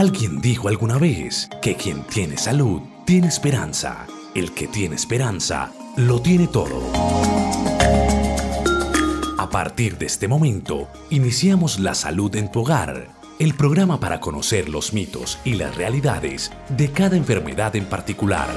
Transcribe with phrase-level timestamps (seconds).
[0.00, 4.06] Alguien dijo alguna vez que quien tiene salud tiene esperanza.
[4.34, 6.90] El que tiene esperanza lo tiene todo.
[9.36, 13.08] A partir de este momento, iniciamos La Salud en tu Hogar,
[13.38, 18.48] el programa para conocer los mitos y las realidades de cada enfermedad en particular.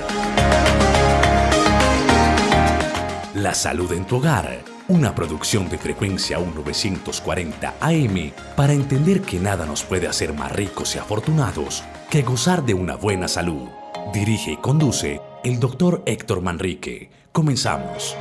[3.36, 9.66] La Salud en tu Hogar una producción de frecuencia 1940 AM para entender que nada
[9.66, 13.70] nos puede hacer más ricos y afortunados que gozar de una buena salud.
[14.13, 17.09] Dirige y conduce el doctor Héctor Manrique.
[17.31, 18.16] Comenzamos.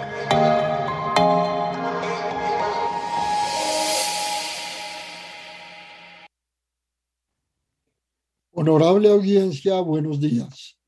[8.52, 10.78] Honorable audiencia, buenos días.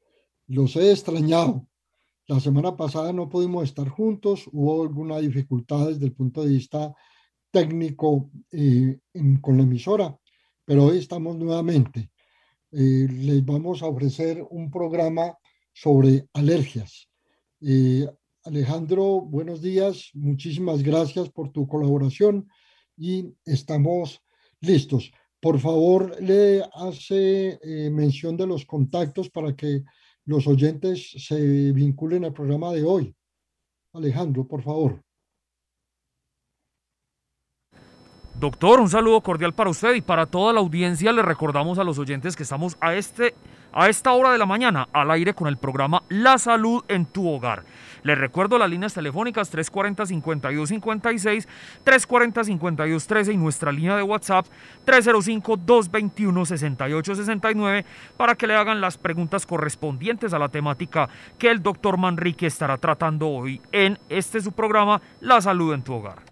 [0.46, 1.66] Los he extrañado
[2.26, 6.94] la semana pasada no pudimos estar juntos, hubo alguna dificultad desde el punto de vista
[7.50, 8.98] técnico eh,
[9.40, 10.16] con la emisora,
[10.64, 12.10] pero hoy estamos nuevamente.
[12.72, 15.36] Eh, les vamos a ofrecer un programa
[15.72, 17.08] sobre alergias.
[17.60, 18.08] Eh,
[18.44, 22.48] Alejandro, buenos días, muchísimas gracias por tu colaboración
[22.96, 24.22] y estamos
[24.60, 25.12] listos.
[25.40, 27.60] Por favor, le hace
[27.92, 29.82] mención de los contactos para que
[30.26, 33.14] los oyentes se vinculen al programa de hoy.
[33.92, 35.00] Alejandro, por favor.
[38.40, 41.12] Doctor, un saludo cordial para usted y para toda la audiencia.
[41.12, 43.34] Le recordamos a los oyentes que estamos a, este,
[43.74, 47.28] a esta hora de la mañana al aire con el programa La Salud en tu
[47.28, 47.64] Hogar.
[48.04, 51.48] Les recuerdo las líneas telefónicas 340-5256,
[51.84, 54.46] 340-5213 y nuestra línea de WhatsApp
[54.86, 57.84] 305-221-6869
[58.16, 62.78] para que le hagan las preguntas correspondientes a la temática que el doctor Manrique estará
[62.78, 66.22] tratando hoy en este su programa La Salud en tu Hogar.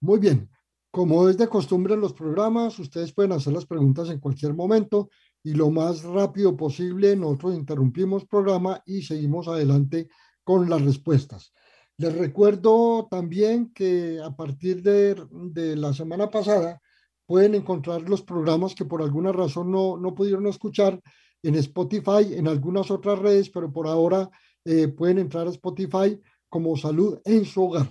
[0.00, 0.48] Muy bien.
[0.90, 5.10] Como es de costumbre en los programas, ustedes pueden hacer las preguntas en cualquier momento
[5.46, 10.08] y lo más rápido posible nosotros interrumpimos programa y seguimos adelante
[10.42, 11.52] con las respuestas.
[11.98, 16.82] Les recuerdo también que a partir de, de, la semana pasada
[17.26, 21.00] pueden encontrar los programas que por alguna razón no, no pudieron escuchar
[21.44, 24.28] en Spotify, en algunas otras redes, pero por ahora
[24.64, 27.88] eh, pueden entrar a Spotify como Salud en su hogar.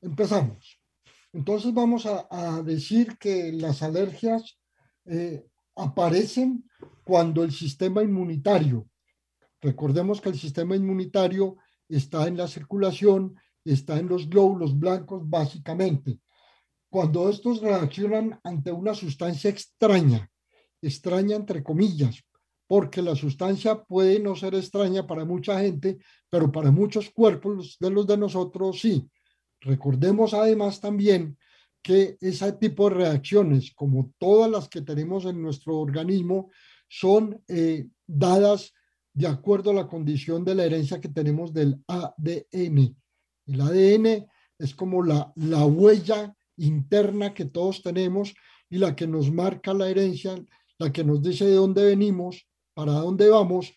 [0.00, 0.80] Empezamos.
[1.32, 4.58] Entonces vamos a, decir que las alergias
[5.04, 5.46] eh,
[5.80, 6.64] aparecen
[7.04, 8.90] cuando el sistema inmunitario
[9.60, 11.56] Recordemos que el sistema inmunitario
[11.88, 16.18] está en la circulación, está en los glóbulos blancos básicamente.
[16.88, 20.30] Cuando estos reaccionan ante una sustancia extraña,
[20.80, 22.24] extraña entre comillas,
[22.66, 25.98] porque la sustancia puede no ser extraña para mucha gente,
[26.30, 29.08] pero para muchos cuerpos de los de nosotros sí.
[29.60, 31.36] Recordemos además también
[31.82, 36.50] que ese tipo de reacciones, como todas las que tenemos en nuestro organismo,
[36.88, 38.72] son eh, dadas
[39.12, 42.96] de acuerdo a la condición de la herencia que tenemos del ADN.
[43.46, 44.26] El ADN
[44.58, 48.34] es como la, la huella interna que todos tenemos
[48.68, 50.34] y la que nos marca la herencia,
[50.78, 53.72] la que nos dice de dónde venimos, para dónde vamos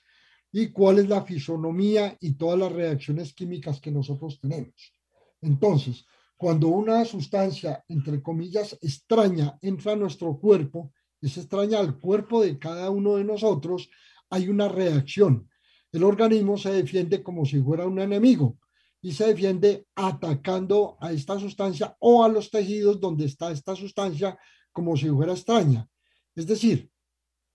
[0.51, 4.93] y cuál es la fisonomía y todas las reacciones químicas que nosotros tenemos.
[5.41, 6.05] Entonces,
[6.43, 12.59] cuando una sustancia, entre comillas, extraña entra a nuestro cuerpo, es extraña al cuerpo de
[12.59, 13.89] cada uno de nosotros,
[14.29, 15.49] hay una reacción.
[15.89, 18.57] El organismo se defiende como si fuera un enemigo
[19.01, 24.37] y se defiende atacando a esta sustancia o a los tejidos donde está esta sustancia
[24.73, 25.87] como si fuera extraña.
[26.35, 26.91] Es decir,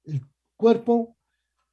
[0.05, 0.23] el
[0.57, 1.15] cuerpo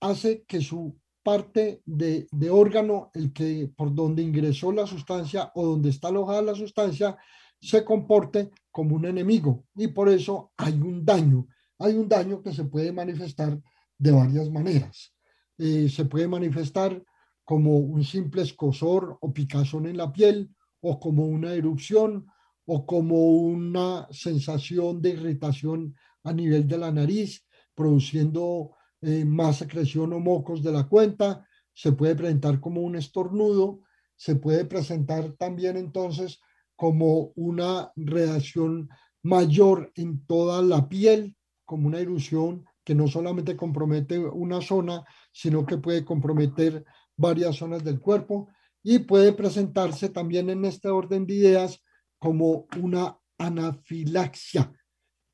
[0.01, 5.89] hace que su parte de, órgano, el que por donde ingresó la sustancia o donde
[5.89, 7.17] está alojada la sustancia,
[7.59, 11.47] se comporte como un enemigo y por eso hay un daño.
[11.79, 13.59] Hay un daño que se puede manifestar
[13.97, 15.15] de varias maneras.
[15.57, 17.03] Eh, se puede manifestar
[17.43, 22.27] como un simple escosor o picazón en la piel, o como una erupción,
[22.67, 30.13] o como una sensación de irritación a nivel de la nariz, produciendo eh, más secreción
[30.13, 31.45] o mocos de la cuenta.
[31.73, 33.81] Se puede presentar como un estornudo,
[34.15, 36.39] se puede presentar también entonces
[36.75, 38.89] como una reacción
[39.21, 41.35] mayor en toda la piel,
[41.65, 46.85] como una erupción que no solamente compromete una zona, sino que puede comprometer
[47.17, 48.47] varias zonas del cuerpo
[48.83, 51.83] y puede presentarse también en este orden de ideas
[52.19, 54.71] como una anafilaxia.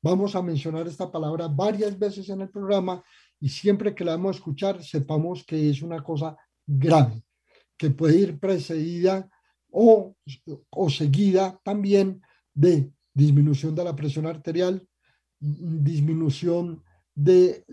[0.04, 3.04] Vamos a mencionar esta palabra varias veces en el programa
[3.40, 7.22] y siempre que la vamos a escuchar sepamos que es una cosa grave,
[7.76, 9.30] que puede ir precedida
[9.70, 10.16] o,
[10.70, 12.20] o seguida también
[12.52, 14.84] de disminución de la presión arterial,
[15.38, 16.82] disminución
[17.14, 17.64] del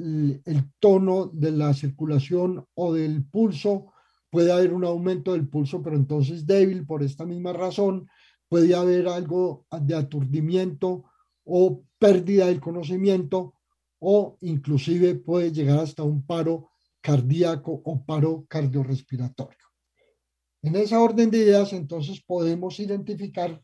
[0.46, 3.94] el tono de la circulación o del pulso,
[4.30, 8.08] puede haber un aumento del pulso, pero entonces débil por esta misma razón,
[8.48, 11.06] puede haber algo de aturdimiento
[11.50, 13.56] o pérdida del conocimiento
[14.00, 16.70] o inclusive puede llegar hasta un paro
[17.02, 19.58] cardíaco o paro cardiorrespiratorio.
[20.62, 23.62] En esa orden de ideas, entonces podemos identificar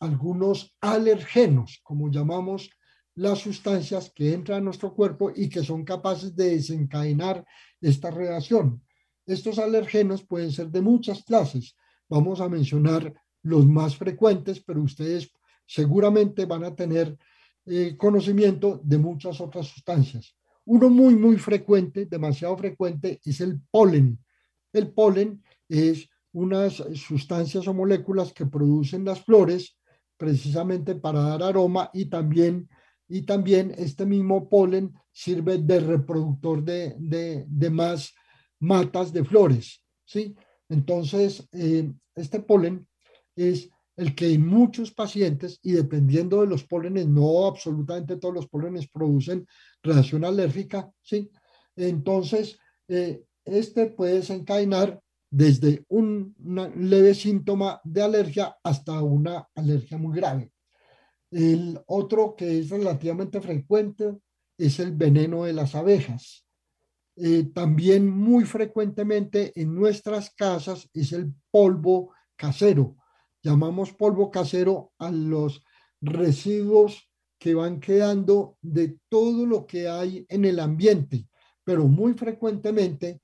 [0.00, 2.70] algunos alergenos, como llamamos
[3.14, 7.44] las sustancias que entran a nuestro cuerpo y que son capaces de desencadenar
[7.80, 8.82] esta reacción.
[9.26, 11.74] Estos alergenos pueden ser de muchas clases.
[12.08, 13.12] Vamos a mencionar
[13.42, 15.32] los más frecuentes, pero ustedes
[15.66, 17.16] seguramente van a tener
[17.66, 20.36] eh, conocimiento de muchas otras sustancias.
[20.64, 24.18] Uno muy, muy frecuente, demasiado frecuente, es el polen.
[24.72, 29.76] El polen es unas sustancias o moléculas que producen las flores
[30.16, 32.68] precisamente para dar aroma y también,
[33.08, 38.14] y también este mismo polen sirve de reproductor de, de, más
[38.60, 39.82] matas de flores.
[40.04, 40.36] ¿sí?
[40.68, 42.86] Entonces, eh, este polen
[43.34, 48.48] es el que en muchos pacientes, y dependiendo de los pólenes, no absolutamente todos los
[48.48, 49.46] pólenes producen
[49.82, 51.30] reacción alérgica, ¿sí?
[51.74, 52.58] Entonces,
[52.88, 55.00] eh, este puede desencadenar
[55.30, 56.34] desde un
[56.76, 60.52] leve síntoma de alergia hasta una alergia muy grave.
[61.30, 64.16] El otro que es relativamente frecuente
[64.56, 66.46] es el veneno de las abejas.
[67.16, 72.96] Eh, también muy frecuentemente en nuestras casas es el polvo casero.
[73.46, 75.62] Llamamos polvo casero a los
[76.00, 77.08] residuos
[77.38, 81.28] que van quedando de todo lo que hay en el ambiente,
[81.62, 83.20] pero muy frecuentemente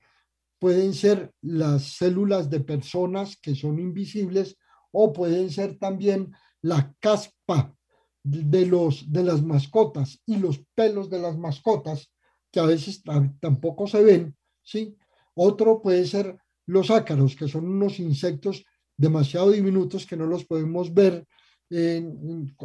[0.59, 4.55] pueden ser las células de personas que son invisibles
[4.93, 6.31] o pueden ser también
[6.61, 7.75] la caspa
[8.23, 12.13] de, los, de las mascotas y los pelos de las mascotas
[12.49, 13.03] que a veces
[13.41, 14.95] tampoco se ven, ¿sí?
[15.35, 18.63] Otro puede ser los ácaros, que son unos insectos
[18.97, 21.25] demasiado diminutos que no los podemos ver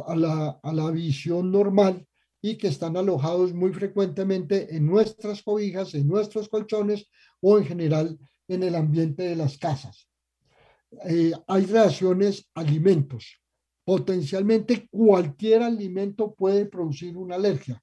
[0.05, 2.05] a, la, a la visión normal
[2.41, 7.07] y que están alojados muy frecuentemente en nuestras cobijas, en nuestros colchones
[7.41, 8.17] o en general
[8.47, 10.07] en el ambiente de las casas.
[11.05, 13.39] Eh, hay reacciones alimentos.
[13.83, 17.81] Potencialmente cualquier alimento puede producir una alergia.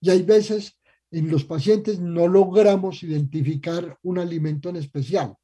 [0.00, 0.78] Y hay veces
[1.10, 5.34] en los pacientes no logramos identificar un alimento en especial.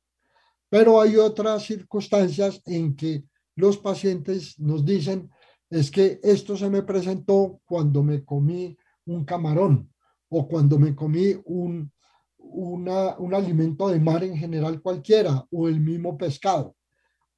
[0.75, 3.23] Pero hay otras circunstancias en que
[3.55, 5.31] los pacientes nos dicen,
[5.71, 8.76] es que esto se me presentó cuando me comí
[9.06, 9.88] un camarón
[10.29, 11.93] o cuando me comí un,
[12.38, 16.75] un alimento de mar en general cualquiera o el mismo pescado.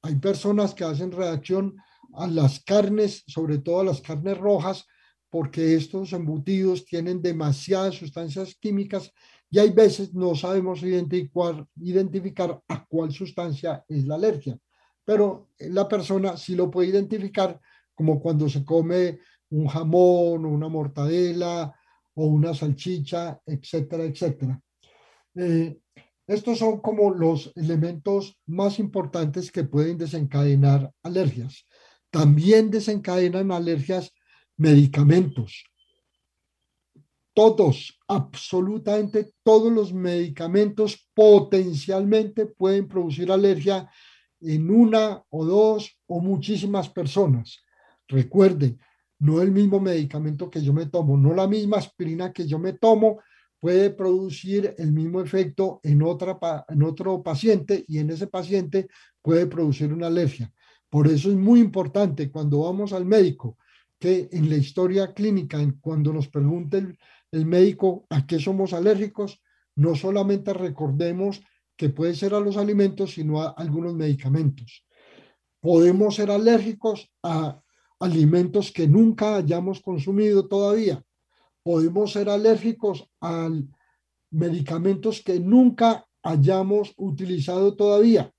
[0.01, 1.75] Hay personas que hacen reacción
[2.15, 4.83] a las carnes, sobre todo a las carnes rojas,
[5.29, 9.13] porque estos embutidos tienen demasiadas sustancias químicas
[9.49, 14.57] y hay veces no sabemos identificar, identificar a cuál sustancia es la alergia,
[15.05, 17.59] pero la persona sí lo puede identificar
[17.95, 21.73] como cuando se come un jamón o una mortadela
[22.13, 24.59] o una salchicha, etcétera, etcétera.
[25.35, 25.79] Eh,
[26.27, 31.65] estos son como los elementos más importantes que pueden desencadenar alergias.
[32.09, 34.13] También desencadenan alergias
[34.57, 35.63] medicamentos.
[37.37, 43.87] Todos, absolutamente todos los medicamentos potencialmente pueden producir alergia
[44.41, 47.59] en una o dos o muchísimas personas.
[48.07, 48.79] Recuerde,
[49.19, 52.73] no el mismo medicamento que yo me tomo, no la misma aspirina que yo me
[52.73, 53.19] tomo,
[53.59, 58.87] puede producir el mismo efecto en, otra, en otro paciente y en ese paciente
[59.21, 60.51] puede producir una alergia.
[60.89, 63.59] Por eso es muy importante cuando vamos al médico
[63.99, 66.97] que en la historia clínica, cuando nos pregunte
[67.37, 69.41] el, médico a qué somos alérgicos,
[69.75, 71.41] no solamente recordemos
[71.75, 74.85] que puede ser a los alimentos, sino a algunos medicamentos.
[75.59, 77.61] Podemos ser alérgicos a
[77.99, 81.03] alimentos que nunca hayamos consumido todavía
[81.67, 83.49] podemos ser alérgicos a
[84.31, 88.31] medicamentos que nunca hayamos utilizado todavía.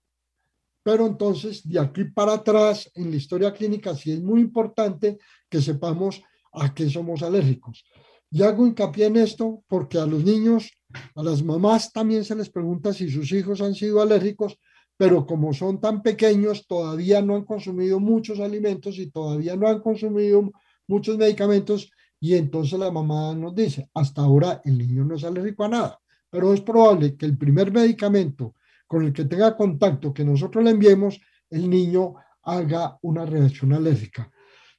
[0.82, 5.18] Pero entonces, de aquí para atrás, en la historia clínica, sí es muy importante
[5.50, 6.22] que sepamos
[6.54, 7.84] a qué somos alérgicos.
[8.30, 10.70] Y hago hincapié en esto porque a los niños,
[11.14, 14.58] a las mamás también se les pregunta si sus hijos han sido alérgicos,
[14.96, 19.80] pero como son tan pequeños, todavía no han consumido muchos alimentos y todavía no han
[19.80, 20.50] consumido
[20.86, 25.64] muchos medicamentos, y entonces la mamá nos dice, hasta ahora el niño no es alérgico
[25.64, 28.54] a nada, pero es probable que el primer medicamento
[28.86, 31.20] con el que tenga contacto que nosotros le enviemos,
[31.50, 34.30] el niño haga una reacción alérgica.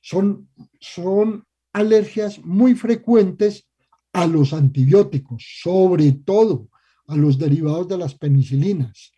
[0.01, 1.45] Son, son
[1.79, 3.67] alergias muy frecuentes
[4.13, 6.69] a los antibióticos, sobre todo
[7.07, 9.11] a los derivados de las penicilinas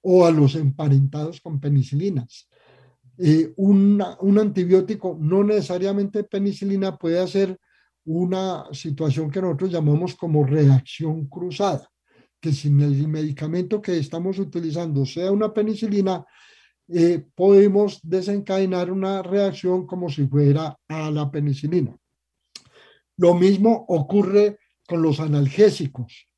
[0.00, 2.48] o a los emparentados con penicilinas.
[3.18, 4.00] Eh, un
[4.38, 7.58] antibiótico, no necesariamente penicilina, puede hacer
[8.04, 11.90] una situación que nosotros llamamos como reacción cruzada,
[12.40, 16.24] que si el medicamento que estamos utilizando sea una penicilina,
[16.88, 21.96] eh, podemos desencadenar una reacción como si fuera a la penicilina.
[23.16, 26.28] Lo mismo ocurre con los analgésicos.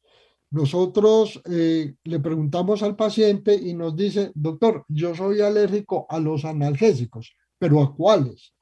[0.50, 6.44] Nosotros eh, le preguntamos al paciente y nos dice, doctor, yo soy alérgico a los
[6.46, 8.54] analgésicos, pero ¿a cuáles?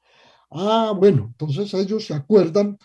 [0.51, 2.77] Ah, bueno, entonces ellos se acuerdan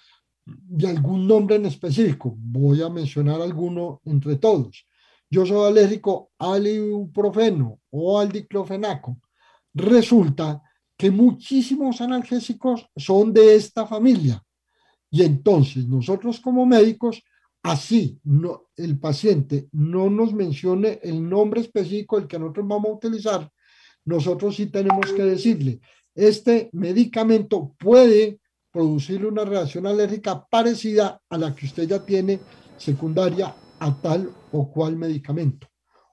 [0.45, 2.35] de algún nombre en específico.
[2.39, 4.87] Voy a mencionar alguno entre todos.
[5.33, 9.19] Yo soy alérgico al ibuprofeno o al diclofenaco.
[9.73, 10.61] Resulta
[10.95, 14.45] que muchísimos analgésicos son de esta familia.
[15.11, 17.23] Y entonces nosotros como médicos,
[17.63, 18.21] así
[18.77, 23.51] el paciente no nos mencione el nombre específico del que nosotros vamos a utilizar,
[24.05, 25.81] nosotros sí tenemos que decirle,
[26.15, 28.39] este medicamento puede
[28.71, 32.39] producirle una reacción alérgica parecida a la que usted ya tiene
[32.77, 35.69] secundaria a tal o cual medicamento.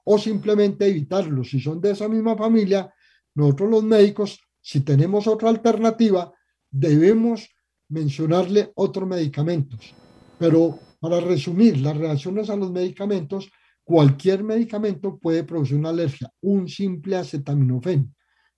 [0.05, 1.43] O simplemente evitarlo.
[1.43, 2.91] Si son de esa misma familia,
[3.35, 6.31] nosotros los médicos, si tenemos otra alternativa,
[6.69, 7.49] debemos
[7.89, 9.93] mencionarle otros medicamentos.
[10.37, 13.49] Pero para resumir, las reacciones a los medicamentos,
[13.83, 18.13] cualquier medicamento puede producir una alergia, un simple acetaminofén.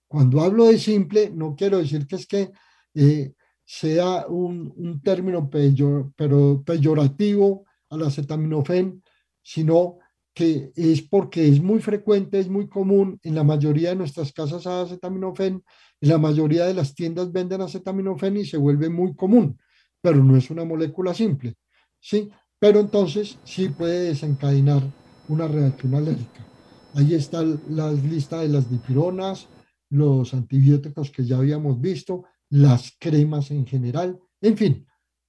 [0.07, 2.51] Cuando hablo de simple, no quiero decir que es que
[2.93, 3.33] eh,
[3.63, 9.01] sea un, un término peyor, pero peyorativo al acetaminofén,
[9.41, 9.97] sino
[10.33, 14.65] que es porque es muy frecuente, es muy común, en la mayoría de nuestras casas
[14.65, 15.63] a acetaminofén,
[15.99, 19.59] en la mayoría de las tiendas venden acetaminofén y se vuelve muy común,
[20.01, 21.55] pero no es una molécula simple,
[21.99, 22.29] ¿sí?
[22.59, 24.81] Pero entonces sí puede desencadenar
[25.27, 26.45] una reacción alérgica.
[26.93, 29.47] Ahí está la lista de las dipironas,
[29.89, 34.85] los antibióticos que ya habíamos visto, las cremas en general, en fin,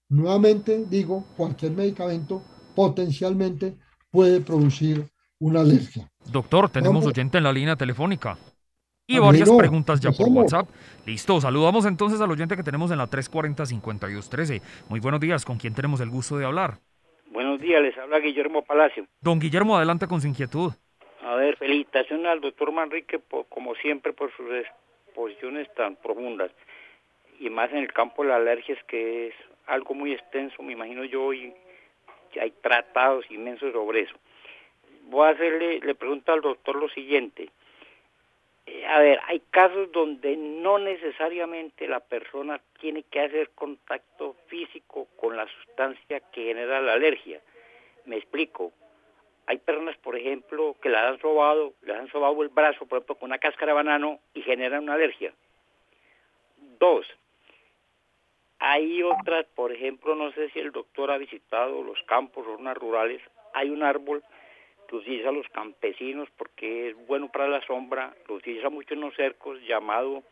[0.09, 2.43] nuevamente digo, cualquier medicamento
[2.75, 3.77] potencialmente
[4.13, 5.07] puede producir
[5.41, 6.09] una alergia.
[6.31, 8.37] Doctor, tenemos oyente en la línea telefónica.
[9.09, 10.69] Y varias preguntas ya por WhatsApp.
[11.05, 14.63] Listo, saludamos entonces al oyente que tenemos en la 340-5213.
[14.89, 16.79] Muy buenos días, ¿con quién tenemos el gusto de hablar?
[17.33, 19.07] Buenos días, les habla Guillermo Palacio.
[19.21, 20.73] Don Guillermo, adelante con su inquietud.
[21.25, 24.47] A ver, felicitaciones al doctor Manrique, como siempre, por sus
[25.07, 26.51] exposiciones tan profundas
[27.41, 29.35] y más en el campo de las alergias que es
[29.67, 31.53] algo muy extenso, me imagino yo, y
[32.41, 34.15] hay tratados inmensos sobre eso.
[35.05, 37.51] Voy a hacerle, le pregunto al doctor lo siguiente.
[38.67, 45.09] Eh, a ver, hay casos donde no necesariamente la persona tiene que hacer contacto físico
[45.17, 47.41] con la sustancia que genera la alergia.
[48.07, 48.73] Me explico.
[49.47, 53.17] Hay personas, por ejemplo, que la han robado, le han sobado el brazo, por ejemplo,
[53.17, 55.33] con una cáscara de banano y generan una alergia.
[56.79, 57.07] Dos,
[58.65, 63.21] hay otras, por ejemplo, no sé si el doctor ha visitado los campos zonas rurales,
[63.55, 64.23] hay un árbol
[64.87, 69.17] que utiliza los campesinos porque es bueno para la sombra, lo utiliza mucho en los
[69.17, 70.23] cercos llamado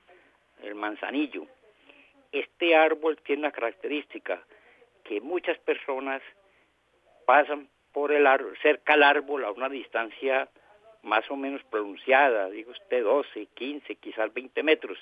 [0.63, 1.49] el manzanillo.
[2.31, 4.41] Este árbol tiene una característica
[5.03, 6.23] que muchas personas
[7.27, 10.49] pasan por el árbol, cerca al árbol a una distancia
[11.03, 14.99] más o menos pronunciada, digo usted 12, 15, quizás 20 metros,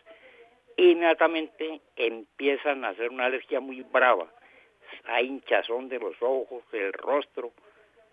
[0.79, 4.33] inmediatamente empiezan a hacer una alergia muy brava.
[5.05, 7.53] Hay hinchazón de los ojos, del rostro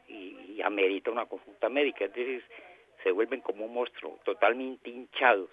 [0.07, 2.05] y, amerita una consulta médica.
[2.05, 2.43] Es decir,
[3.03, 5.49] se vuelven como un monstruo, totalmente hinchados.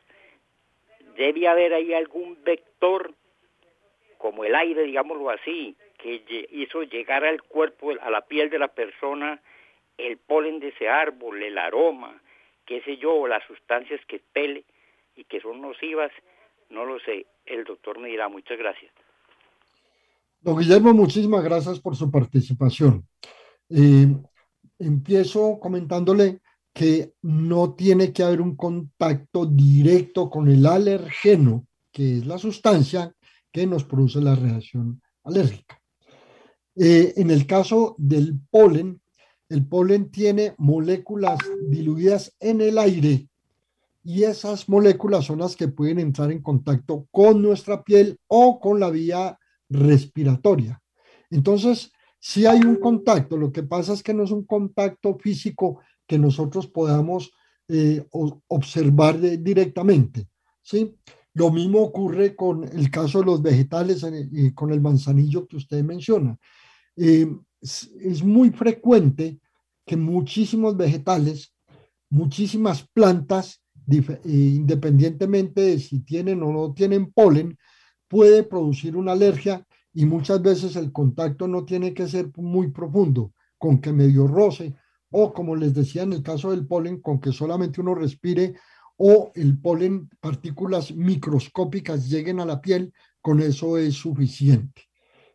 [1.16, 3.12] Debe haber ahí algún vector,
[4.16, 8.68] como el aire, digámoslo así, que hizo llegar al cuerpo, a la piel de la
[8.68, 9.40] persona,
[9.98, 12.20] el polen de ese árbol, el aroma,
[12.64, 14.64] qué sé yo, las sustancias que pele
[15.14, 16.10] y que son nocivas
[16.72, 18.28] no lo sé, el doctor me dirá.
[18.28, 18.90] Muchas gracias.
[20.40, 23.06] Don Guillermo, muchísimas gracias por su participación.
[23.68, 24.08] Eh,
[24.78, 26.40] empiezo comentándole
[26.72, 33.14] que no tiene que haber un contacto directo con el alergeno, que es la sustancia
[33.52, 35.80] que nos produce la reacción alérgica.
[36.74, 39.00] Eh, en el caso del polen,
[39.50, 41.38] el polen tiene moléculas
[41.68, 43.28] diluidas en el aire
[44.04, 48.80] y esas moléculas son las que pueden entrar en contacto con nuestra piel o con
[48.80, 50.80] la vía respiratoria.
[51.30, 55.80] Entonces, si hay un contacto, lo que pasa es que no es un contacto físico
[56.06, 57.32] que nosotros podamos
[57.68, 58.04] eh,
[58.48, 60.28] observar directamente.
[60.62, 60.96] ¿sí?
[61.34, 65.82] Lo mismo ocurre con el caso de los vegetales y con el manzanillo que usted
[65.82, 66.36] menciona.
[66.96, 67.26] eh,
[67.62, 69.38] es muy frecuente
[69.86, 71.54] que muchísimos vegetales,
[72.10, 73.61] muchísimas plantas, eh,
[74.24, 77.58] independientemente de si tienen o no tienen polen,
[78.08, 83.32] puede producir una alergia y muchas veces el contacto no tiene que ser muy profundo,
[83.58, 84.74] con que medio roce
[85.12, 88.54] o como les decía en el caso del polen, con que solamente uno respire
[88.96, 94.82] o el polen, partículas microscópicas lleguen a la piel, con eso es suficiente.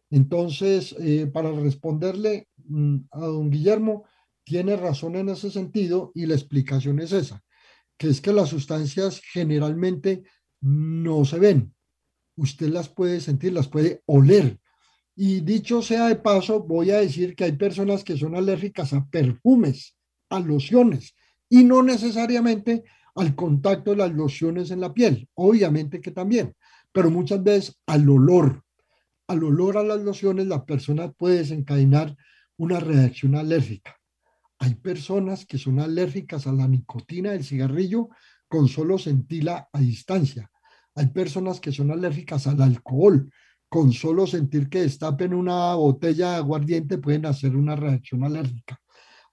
[0.10, 4.06] Entonces, eh, para responderle mm, a don Guillermo,
[4.44, 7.44] tiene razón en ese sentido y la explicación es esa,
[7.98, 10.24] que es que las sustancias generalmente
[10.62, 11.74] no se ven.
[12.36, 14.60] Usted las puede sentir, las puede oler.
[15.16, 19.08] Y dicho sea de paso, voy a decir que hay personas que son alérgicas a
[19.08, 19.98] perfumes,
[20.30, 21.16] a lociones,
[21.50, 22.84] y no necesariamente
[23.16, 26.56] al contacto de las lociones en la piel, obviamente que también,
[26.92, 28.64] pero muchas veces al olor.
[29.28, 32.16] Al olor a las lociones la persona puede desencadenar
[32.58, 33.97] una reacción alérgica.
[34.60, 38.10] Hay personas que son alérgicas a la nicotina del cigarrillo
[38.48, 40.50] con solo sentirla a distancia.
[40.96, 43.30] Hay personas que son alérgicas al alcohol.
[43.70, 48.80] Con solo sentir que destapen una botella de aguardiente pueden hacer una reacción alérgica.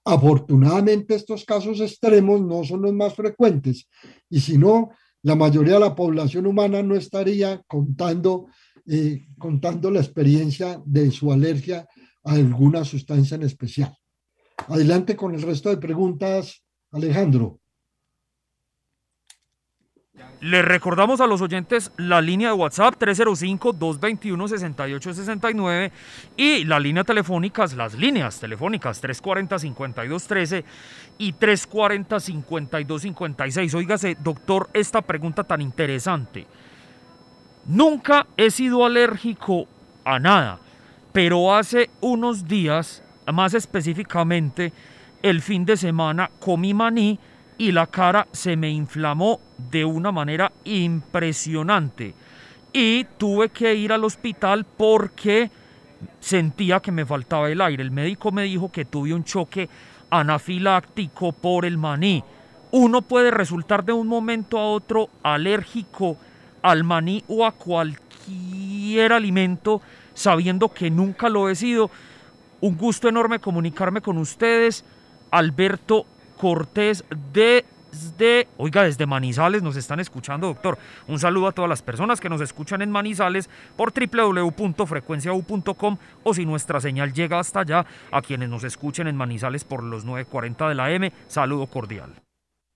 [0.03, 3.87] Afortunadamente estos casos extremos no son los más frecuentes
[4.29, 4.89] y si no,
[5.23, 8.45] la mayoría de la población humana no estaría contando,
[8.85, 11.87] eh, contando la experiencia de su alergia
[12.23, 13.97] a alguna sustancia en especial.
[14.67, 17.59] Adelante con el resto de preguntas, Alejandro.
[20.41, 25.91] Le recordamos a los oyentes la línea de WhatsApp 305-221-6869
[26.37, 30.63] y la línea telefónica, las líneas telefónicas 340-5213
[31.17, 33.73] y 340-5256.
[33.73, 36.45] Óigase, doctor, esta pregunta tan interesante.
[37.65, 39.67] Nunca he sido alérgico
[40.03, 40.59] a nada,
[41.11, 43.01] pero hace unos días
[43.31, 44.73] más específicamente,
[45.21, 47.19] el fin de semana comí maní
[47.57, 49.39] y la cara se me inflamó
[49.71, 52.13] de una manera impresionante.
[52.73, 55.49] Y tuve que ir al hospital porque
[56.19, 57.81] sentía que me faltaba el aire.
[57.81, 59.69] El médico me dijo que tuve un choque
[60.09, 62.23] anafiláctico por el maní.
[62.71, 66.17] Uno puede resultar de un momento a otro alérgico
[66.61, 69.81] al maní o a cualquier alimento
[70.13, 71.89] sabiendo que nunca lo he sido.
[72.65, 74.83] Un gusto enorme comunicarme con ustedes.
[75.29, 80.79] Alberto Cortés desde, oiga, desde Manizales nos están escuchando, doctor.
[81.07, 86.47] Un saludo a todas las personas que nos escuchan en Manizales por www.frecuenciau.com o si
[86.47, 90.73] nuestra señal llega hasta allá, a quienes nos escuchen en Manizales por los 940 de
[90.73, 92.15] la M, saludo cordial.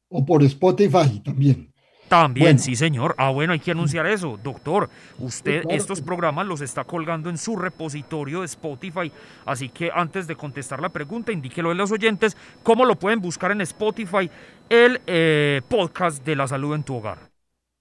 [0.07, 1.73] O por Spotify también.
[2.09, 3.13] También, sí, señor.
[3.17, 4.39] Ah, bueno, hay que anunciar eso.
[4.43, 9.11] Doctor, usted estos programas los está colgando en su repositorio de Spotify.
[9.45, 13.51] Así que antes de contestar la pregunta, indíquelo a los oyentes cómo lo pueden buscar
[13.51, 14.29] en Spotify
[14.69, 17.29] el eh, podcast de la salud en tu hogar.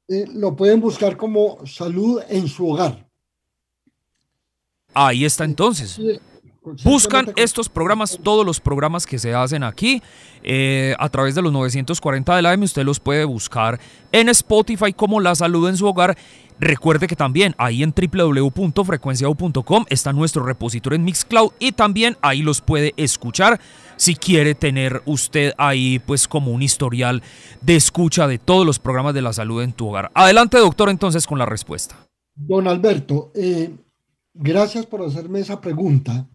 [0.09, 3.09] Eh, lo pueden buscar como salud en su hogar.
[4.93, 5.99] Ahí está entonces.
[6.85, 10.03] Buscan estos programas, todos los programas que se hacen aquí
[10.43, 12.65] eh, a través de los 940 de la M.
[12.65, 13.81] Usted los puede buscar
[14.13, 16.17] en Spotify como La Salud en su hogar.
[16.61, 22.61] Recuerde que también ahí en www.frecuenciao.com está nuestro repositorio en Mixcloud y también ahí los
[22.61, 23.61] puede escuchar
[23.97, 27.23] si quiere tener usted ahí pues como un historial
[27.61, 30.11] de escucha de todos los programas de la salud en tu hogar.
[30.15, 31.97] Adelante doctor entonces con la respuesta.
[32.35, 33.71] Don Alberto, eh,
[34.35, 36.29] gracias por hacerme esa pregunta.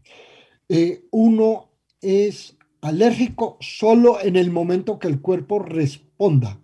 [0.70, 1.70] Eh, uno
[2.02, 6.60] es alérgico solo en el momento que el cuerpo responda.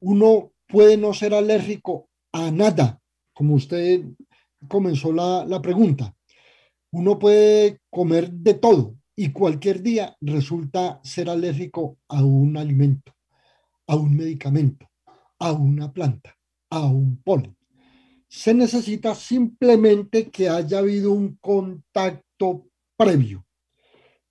[0.00, 3.00] Uno puede no ser alérgico a nada,
[3.32, 4.04] como usted
[4.68, 6.14] comenzó la, la pregunta.
[6.92, 13.12] Uno puede comer de todo y cualquier día resulta ser alérgico a un alimento,
[13.86, 14.88] a un medicamento,
[15.38, 16.36] a una planta,
[16.70, 17.56] a un polen.
[18.28, 22.69] Se necesita simplemente que haya habido un contacto
[23.00, 23.46] previo.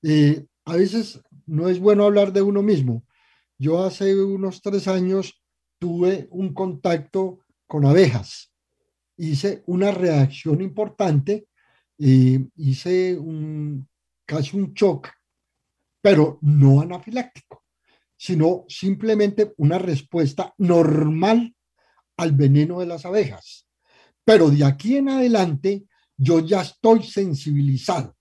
[0.03, 3.03] Eh, a veces no es bueno hablar de uno mismo.
[3.57, 5.41] Yo hace unos tres años
[5.79, 8.53] tuve un contacto con abejas.
[9.17, 11.47] Hice una reacción importante,
[11.97, 13.89] y hice un,
[14.25, 15.09] casi un shock,
[16.01, 17.65] pero no anafiláctico,
[18.15, 21.53] sino simplemente una respuesta normal
[22.17, 23.67] al veneno de las abejas.
[24.23, 25.83] Pero de aquí en adelante
[26.15, 28.15] yo ya estoy sensibilizado.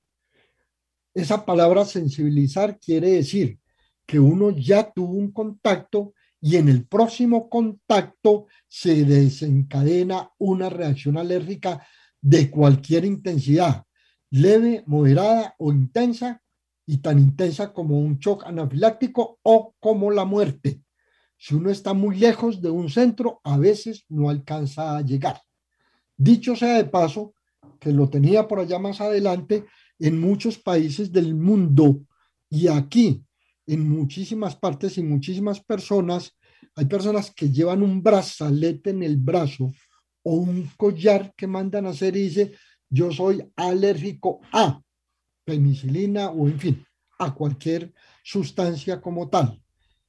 [1.18, 3.58] Esa palabra sensibilizar quiere decir
[4.06, 11.18] que uno ya tuvo un contacto y en el próximo contacto se desencadena una reacción
[11.18, 11.84] alérgica
[12.20, 13.82] de cualquier intensidad.
[14.30, 16.40] leve, moderada o intensa,
[16.86, 20.82] y tan intensa como un shock anafiláctico o como la muerte.
[21.36, 25.42] Si uno está muy lejos de un centro, a veces no alcanza a llegar.
[26.16, 27.34] Dicho sea de paso,
[27.80, 29.66] que lo tenía por allá más adelante,
[29.98, 32.02] en muchos países del mundo
[32.50, 33.22] y aquí,
[33.66, 36.36] en muchísimas partes y muchísimas personas,
[36.74, 39.72] hay personas que llevan un brazalete en el brazo
[40.22, 42.52] o un collar que mandan a hacer y dice,
[42.88, 44.80] yo soy alérgico a
[45.44, 46.86] penicilina o en fin,
[47.18, 49.62] a cualquier sustancia como tal.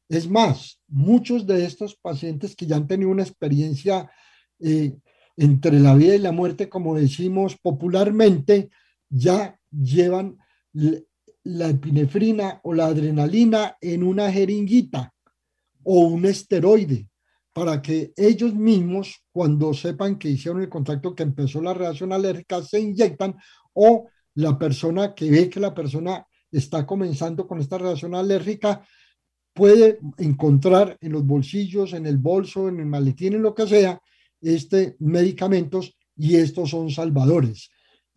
[0.08, 4.10] Es más, muchos de estos pacientes que ya han tenido una experiencia
[4.60, 4.98] eh,
[5.38, 8.70] entre la vida y la muerte, como decimos popularmente,
[9.10, 10.38] ya llevan
[11.44, 15.14] la epinefrina o la adrenalina en una jeringuita
[15.84, 17.08] o un esteroide
[17.54, 22.62] para que ellos mismos, cuando sepan que hicieron el contacto, que empezó la reacción alérgica,
[22.64, 23.36] se inyectan
[23.74, 28.86] o la persona que ve que la persona está comenzando con esta reacción alérgica,
[29.54, 34.00] puede encontrar en los bolsillos, en el bolso, en el maletín, en lo que sea,
[34.42, 37.70] este medicamentos y estos son salvadores.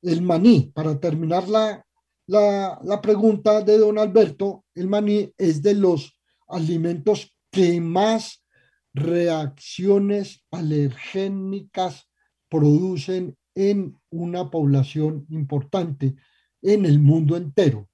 [0.00, 1.84] El maní, para terminar la,
[2.26, 8.42] la, la pregunta de don Alberto, el maní es de los alimentos que más
[8.94, 12.08] reacciones alergénicas
[12.48, 16.14] producen en una población importante
[16.62, 17.88] en el mundo entero,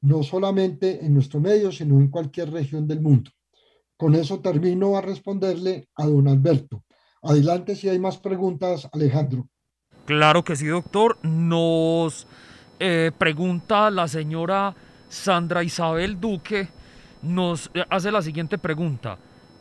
[0.00, 3.30] no solamente en nuestro medio, sino en cualquier región del mundo.
[3.96, 6.84] Con eso termino a responderle a don Alberto.
[7.22, 9.48] Adelante si hay más preguntas, Alejandro.
[10.04, 11.16] Claro que sí, doctor.
[11.22, 12.26] Nos
[12.78, 14.74] eh, pregunta la señora
[15.08, 16.68] Sandra Isabel Duque,
[17.22, 19.16] nos eh, hace la siguiente pregunta.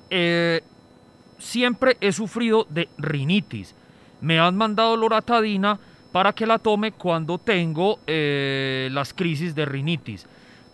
[0.09, 0.61] Eh,
[1.39, 3.75] siempre he sufrido de rinitis.
[4.23, 5.77] Me han mandado loratadina
[6.13, 10.25] para que la tome cuando tengo las crisis de rinitis.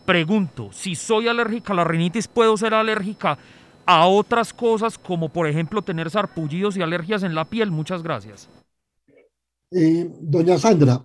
[0.06, 3.40] Pregunto, si soy alérgica a la rinitis, ¿puedo ser alérgica
[3.86, 7.72] a otras cosas como por ejemplo tener sarpullidos y alergias en la piel?
[7.72, 8.48] Muchas gracias.
[9.72, 11.04] doña Sandra,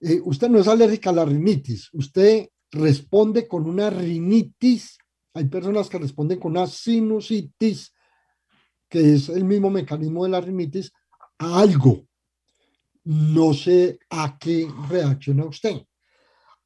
[0.00, 4.98] eh, usted no es alérgica a la rinitis, usted responde con una rinitis.
[5.32, 7.94] Hay personas que responden con una sinusitis,
[8.90, 10.92] que es el mismo mecanismo de la rinitis,
[11.38, 12.04] a algo.
[13.04, 15.82] No sé a qué reacciona usted.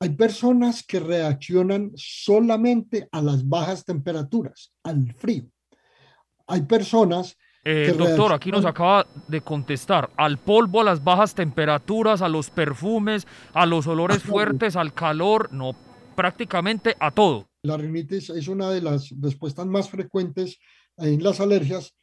[0.00, 5.44] Hay personas que reaccionan solamente a las bajas temperaturas, al frío.
[6.48, 12.20] Hay personas eh, doctor, aquí nos acaba de contestar al polvo, a las bajas temperaturas,
[12.20, 15.76] a los perfumes, a los olores fuertes, al calor, no,
[16.16, 17.48] prácticamente a todo.
[17.62, 20.58] La rinitis es una de las respuestas más frecuentes
[20.96, 21.94] en las alergias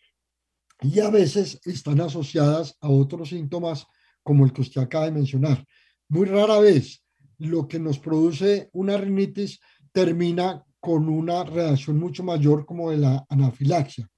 [0.81, 3.85] y a veces están asociadas a otros síntomas
[4.23, 5.65] como el que usted acaba de mencionar.
[6.07, 7.03] Muy rara vez
[7.37, 9.59] lo que nos produce una rinitis
[9.91, 14.09] termina con una reacción mucho mayor como de la anafilaxia.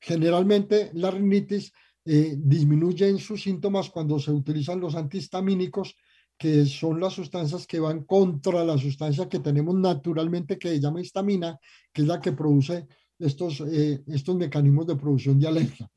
[0.00, 1.72] Generalmente la rinitis
[2.04, 5.94] eh, disminuye en sus síntomas cuando se utilizan los antihistamínicos,
[6.36, 11.00] que son las sustancias que van contra la sustancia que tenemos naturalmente que se llama
[11.00, 11.56] histamina,
[11.92, 15.90] que es la que produce estos, eh, estos mecanismos de producción de alergia.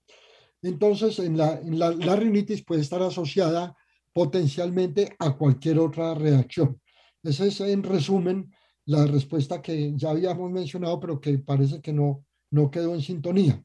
[0.61, 3.75] Entonces, en la, en la, la rinitis puede estar asociada
[4.13, 6.79] potencialmente a cualquier otra reacción.
[7.21, 8.51] Esa es, en resumen,
[8.85, 13.61] la respuesta que ya habíamos mencionado, pero que parece que no, no quedó en sintonía.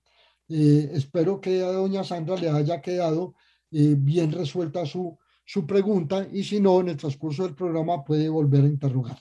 [0.49, 3.35] Eh, espero que a doña Sandra le haya quedado
[3.71, 8.29] eh, bien resuelta su, su pregunta y si no, en el transcurso del programa puede
[8.29, 9.19] volver a interrogar.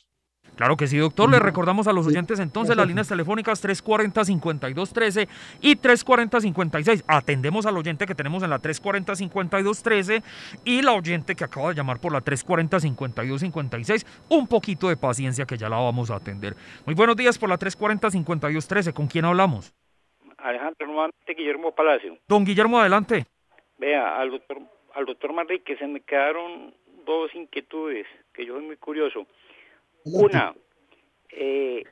[0.60, 1.32] Claro que sí, doctor.
[1.32, 5.30] Le recordamos a los oyentes entonces las líneas telefónicas 340-5213
[5.62, 7.06] y 340-56.
[7.08, 10.22] Atendemos al oyente que tenemos en la 340-5213
[10.65, 14.06] y la oyente que acaba de llamar por la 340-5256.
[14.28, 16.56] Un poquito de paciencia que ya la vamos a atender.
[16.86, 18.91] Muy buenos días por la 340-5213.
[18.91, 19.74] ¿Con quién hablamos?
[20.39, 22.17] Alejandro, nuevamente Guillermo Palacio.
[22.28, 23.26] Don Guillermo, adelante.
[23.78, 24.58] Vea, al doctor,
[24.93, 26.74] al doctor Manrique se me quedaron
[27.06, 29.26] dos inquietudes que yo soy muy curioso.
[30.06, 30.54] Una,
[31.30, 31.84] eh,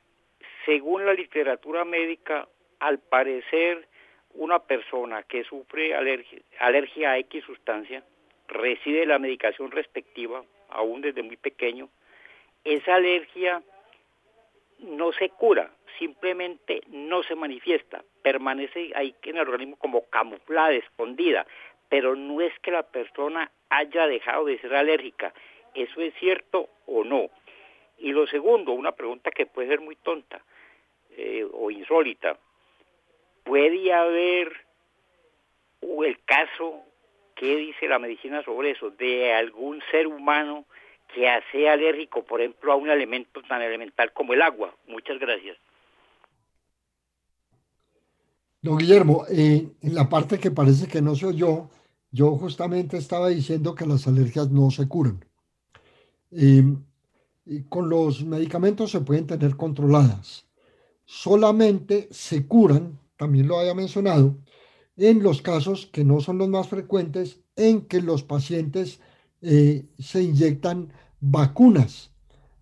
[0.64, 2.48] según la literatura médica,
[2.80, 3.86] al parecer
[4.34, 8.02] una persona que sufre alergia, alergia a X sustancia
[8.46, 11.88] recibe la medicación respectiva, aún desde muy pequeño,
[12.64, 13.62] esa alergia
[14.78, 21.46] no se cura, simplemente no se manifiesta, permanece ahí en el organismo como camuflada, escondida,
[21.88, 25.32] pero no es que la persona haya dejado de ser alérgica,
[25.74, 27.30] ¿Eso es cierto o no?
[27.98, 30.42] Y lo segundo, una pregunta que puede ser muy tonta
[31.16, 32.38] eh, o insólita.
[33.44, 34.52] ¿Puede haber
[35.80, 36.82] el caso,
[37.34, 40.64] qué dice la medicina sobre eso, de algún ser humano
[41.14, 44.74] que sea alérgico, por ejemplo, a un elemento tan elemental como el agua?
[44.86, 45.56] Muchas gracias.
[48.60, 51.70] Don Guillermo, eh, en la parte que parece que no soy yo,
[52.10, 55.24] yo justamente estaba diciendo que las alergias no se curan.
[56.32, 56.62] Eh,
[57.68, 60.46] con los medicamentos se pueden tener controladas.
[61.04, 64.36] Solamente se curan, también lo había mencionado,
[64.96, 69.00] en los casos que no son los más frecuentes, en que los pacientes
[69.40, 72.10] eh, se inyectan vacunas.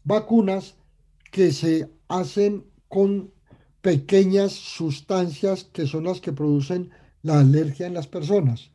[0.05, 0.77] Vacunas
[1.33, 3.33] que se hacen con
[3.81, 6.91] pequeñas sustancias que son las que producen
[7.23, 8.71] la alergia en las personas.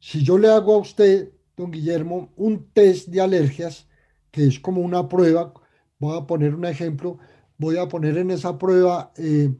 [0.00, 3.86] Si yo le hago a usted, don Guillermo, un test de alergias,
[4.32, 5.52] que es como una prueba,
[6.00, 7.18] voy a poner un ejemplo,
[7.58, 9.54] voy a poner en esa prueba eh,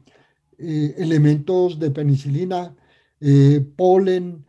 [0.57, 2.75] eh, elementos de penicilina,
[3.21, 4.45] eh, polen,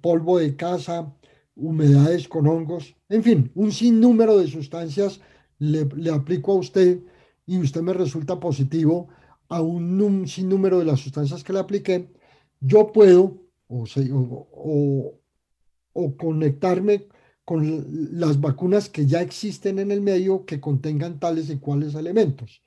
[0.00, 1.14] polvo de casa,
[1.54, 5.20] humedades con hongos, en fin, un sinnúmero de sustancias
[5.60, 7.00] le, aplico a usted
[7.46, 9.08] y usted me resulta positivo
[9.48, 12.10] a un, sinnúmero de las sustancias que le apliqué,
[12.60, 13.84] yo puedo o,
[15.92, 17.06] o, conectarme
[17.46, 17.86] con
[18.18, 22.60] las vacunas que ya existen en el medio que contengan tales y cuales elementos.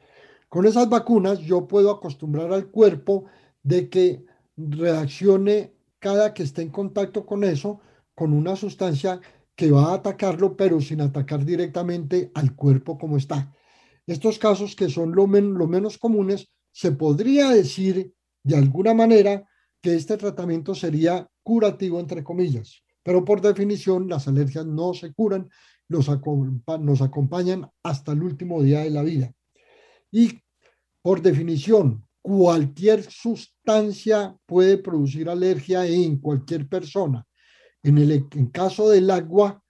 [0.48, 3.26] Con esas vacunas yo puedo acostumbrar al cuerpo
[3.62, 7.82] de que reaccione cada que esté en contacto con eso
[8.16, 9.20] con una sustancia
[9.54, 13.54] que va a atacarlo, pero sin atacar directamente al cuerpo como está.
[14.08, 18.14] Estos casos que son lo, lo menos comunes se podría decir
[18.44, 19.46] de alguna manera
[19.82, 25.50] que este tratamiento sería curativo, entre comillas, pero por definición las alergias no se curan,
[25.88, 26.10] nos
[27.02, 29.34] acompañan hasta el último día de la vida.
[30.12, 30.42] Y
[31.02, 37.26] por definición, cualquier sustancia puede producir alergia en cualquier persona.
[37.82, 39.64] En el en caso del agua,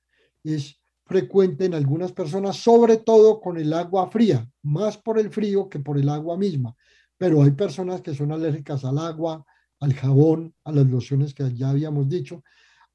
[0.43, 5.69] es frecuente en algunas personas, sobre todo con el agua fría, más por el frío
[5.69, 6.75] que por el agua misma
[7.19, 9.45] pero hay personas que son alérgicas al agua,
[9.81, 12.43] al jabón, a las lociones que ya habíamos dicho,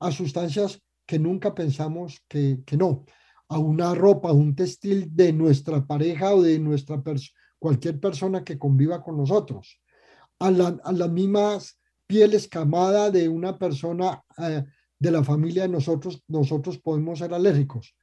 [0.01, 3.05] a sustancias que nunca pensamos que, no,
[3.49, 7.03] a una ropa, a un textil de nuestra pareja o de nuestra
[7.59, 9.81] cualquier persona que conviva con nosotros,
[10.39, 14.65] a, las mismas pieles escamada de una persona eh,
[14.99, 17.95] de la familia de nosotros, nosotros podemos ser alérgicos.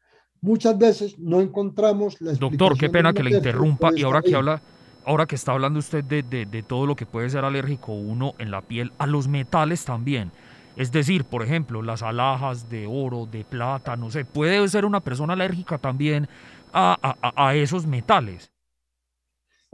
[0.42, 4.62] Muchas veces no encontramos la Doctor, qué pena que le interrumpa y ahora que habla
[5.06, 8.62] ahora que está hablando usted de, todo lo que puede ser alérgico uno en la
[8.62, 10.32] piel, a los metales también.
[10.76, 15.02] Es decir, por ejemplo, las alhajas de oro, de plata, no sé, puede ser una
[15.02, 16.28] persona alérgica también
[16.74, 18.52] a, esos metales.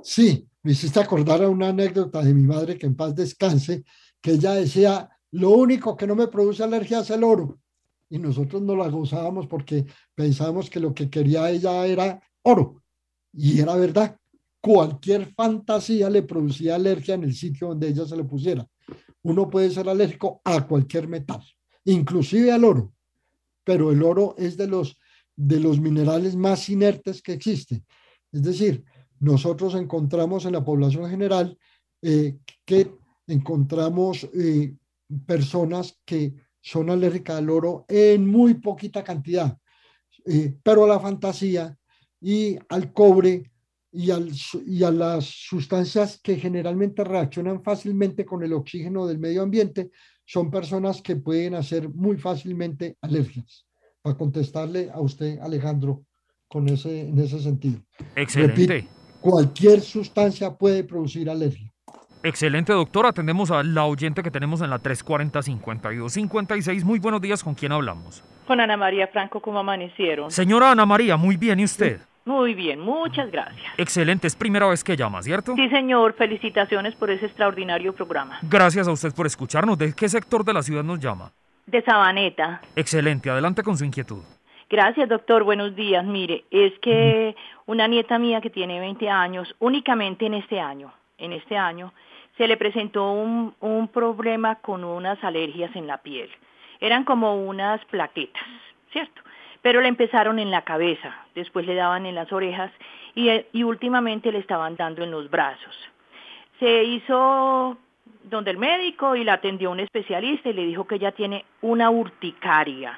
[0.01, 3.83] Sí, me hiciste acordar a una anécdota de mi madre que en paz descanse,
[4.21, 7.59] que ella decía, lo único que no me produce alergia es el oro.
[8.09, 12.81] Y nosotros no la gozábamos porque pensábamos que lo que quería ella era oro.
[13.33, 14.17] Y era verdad
[14.67, 18.67] cualquier fantasía le producía alergia en el sitio donde ella se le pusiera.
[19.27, 21.43] Uno puede ser alérgico a cualquier metal,
[21.83, 22.93] inclusive al oro,
[23.65, 24.97] pero el oro es de los,
[25.35, 27.85] de los minerales más inertes que existen.
[28.31, 28.85] Es decir,
[29.19, 31.57] nosotros encontramos en la población general
[32.01, 32.89] eh, que
[33.27, 34.73] encontramos eh,
[35.25, 39.57] personas que son alérgicas al oro en muy poquita cantidad,
[40.25, 41.77] eh, pero a la fantasía
[42.21, 43.51] y al cobre
[43.91, 44.11] y,
[44.65, 49.91] y a las sustancias que generalmente reaccionan fácilmente con el oxígeno del medio ambiente,
[50.25, 53.65] son personas que pueden hacer muy fácilmente alergias.
[54.01, 56.03] Para contestarle a usted, Alejandro,
[56.47, 57.79] con ese, en ese sentido.
[58.15, 58.87] Excelente.
[59.21, 61.71] cualquier sustancia puede producir alergia.
[62.23, 63.05] Excelente, doctor.
[63.05, 66.83] Atendemos a la oyente que tenemos en la 340-5256.
[66.83, 68.21] Muy buenos días, ¿con quién hablamos?
[68.47, 70.29] Con Ana María Franco, ¿cómo amanecieron?
[70.31, 71.99] Señora Ana María, muy bien, ¿y usted?
[72.27, 73.73] Muy bien, muchas gracias.
[73.77, 75.55] Excelente, es primera vez que llama, ¿cierto?
[75.55, 78.39] Sí, señor, felicitaciones por ese extraordinario programa.
[78.41, 79.77] Gracias a usted por escucharnos.
[79.77, 81.31] ¿De qué sector de la ciudad nos llama?
[81.67, 82.59] De Sabaneta.
[82.75, 84.21] Excelente, adelante con su inquietud.
[84.69, 85.45] Gracias, doctor.
[85.45, 86.03] Buenos días.
[86.03, 87.33] Mire, es que
[87.65, 91.93] una nieta mía que tiene 20 años, únicamente en este año, en este año,
[92.35, 96.29] se le presentó un, un problema con unas alergias en la piel.
[96.81, 98.43] Eran como unas plaquetas,
[98.91, 99.21] ¿cierto?
[99.67, 102.71] Pero le empezaron en la cabeza, después le daban en las orejas
[103.15, 105.75] y, últimamente le estaban dando en los brazos.
[106.61, 107.75] Se hizo
[108.23, 111.89] donde el médico y la atendió un especialista y le dijo que ella tiene una
[111.89, 112.97] urticaria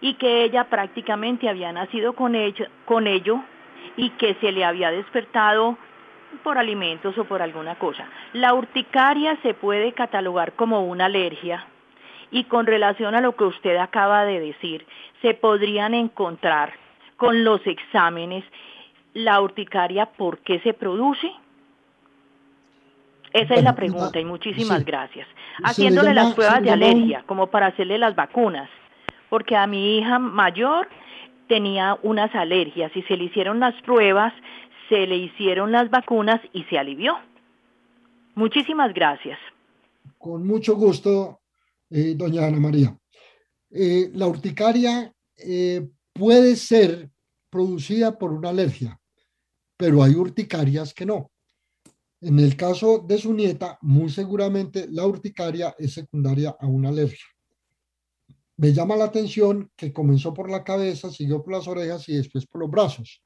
[0.00, 2.34] y que ella prácticamente había nacido con
[2.84, 3.40] con ello
[3.96, 5.78] y que se le había despertado
[6.42, 8.04] por alimentos o por alguna cosa.
[8.32, 11.68] La urticaria se puede catalogar como una alergia
[12.30, 14.86] y con relación a lo que usted acaba de decir,
[15.22, 16.72] se podrían encontrar
[17.16, 18.44] con los exámenes
[19.14, 21.30] la urticaria por qué se produce.
[23.32, 25.26] Esa es la pregunta y muchísimas gracias.
[25.62, 28.70] Haciéndole las pruebas de alergia, como para hacerle las vacunas,
[29.28, 30.88] porque a mi hija mayor
[31.48, 34.32] tenía unas alergias y se le hicieron las pruebas,
[34.88, 37.16] se le hicieron las vacunas y se alivió.
[38.34, 39.38] Muchísimas gracias.
[40.16, 41.40] Con mucho gusto,
[41.90, 42.96] eh, doña Ana María.
[43.70, 47.10] Eh, la urticaria eh, puede ser
[47.50, 49.00] producida por una alergia,
[49.76, 51.30] pero hay urticarias que no.
[52.20, 57.24] En el caso de su nieta, muy seguramente la urticaria es secundaria a una alergia.
[58.56, 62.44] Me llama la atención que comenzó por la cabeza, siguió por las orejas y después
[62.46, 63.22] por los brazos.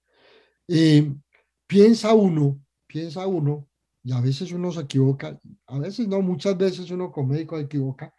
[1.67, 3.67] piensa uno, piensa uno,
[4.05, 7.65] y a veces uno se equivoca, a veces no, muchas veces uno como médico se
[7.65, 8.13] equivoca,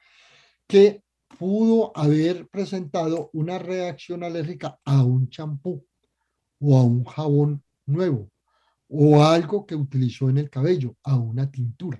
[0.67, 1.03] que
[1.37, 5.85] pudo haber presentado una reacción alérgica a un champú
[6.59, 8.29] o a un jabón nuevo
[8.95, 11.99] o algo que utilizó en el cabello, a una tintura.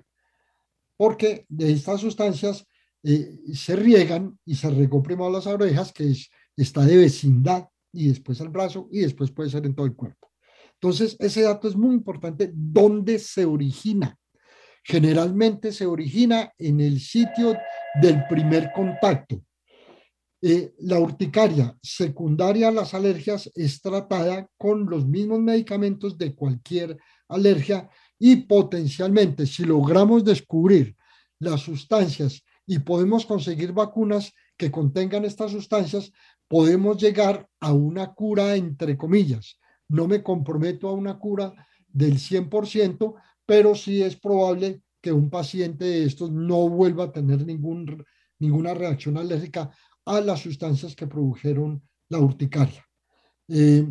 [0.96, 2.66] Porque de estas sustancias
[3.02, 8.08] eh, se riegan y se regó primero las orejas, que es, está de vecindad, y
[8.08, 10.30] después el brazo, y después puede ser en todo el cuerpo.
[10.74, 14.16] Entonces, ese dato es muy importante, dónde se origina.
[14.84, 17.56] Generalmente se origina en el sitio
[18.00, 19.42] del primer contacto.
[20.42, 26.98] Eh, la urticaria secundaria a las alergias es tratada con los mismos medicamentos de cualquier
[27.28, 30.94] alergia y potencialmente si logramos descubrir
[31.38, 36.12] las sustancias y podemos conseguir vacunas que contengan estas sustancias,
[36.46, 39.58] podemos llegar a una cura entre comillas.
[39.88, 41.54] No me comprometo a una cura
[41.88, 43.14] del 100%,
[43.46, 49.18] pero sí es probable que un paciente de estos no vuelva a tener ninguna reacción
[49.18, 49.70] alérgica
[50.06, 52.84] a las sustancias que produjeron la urticaria.
[53.48, 53.86] Eh,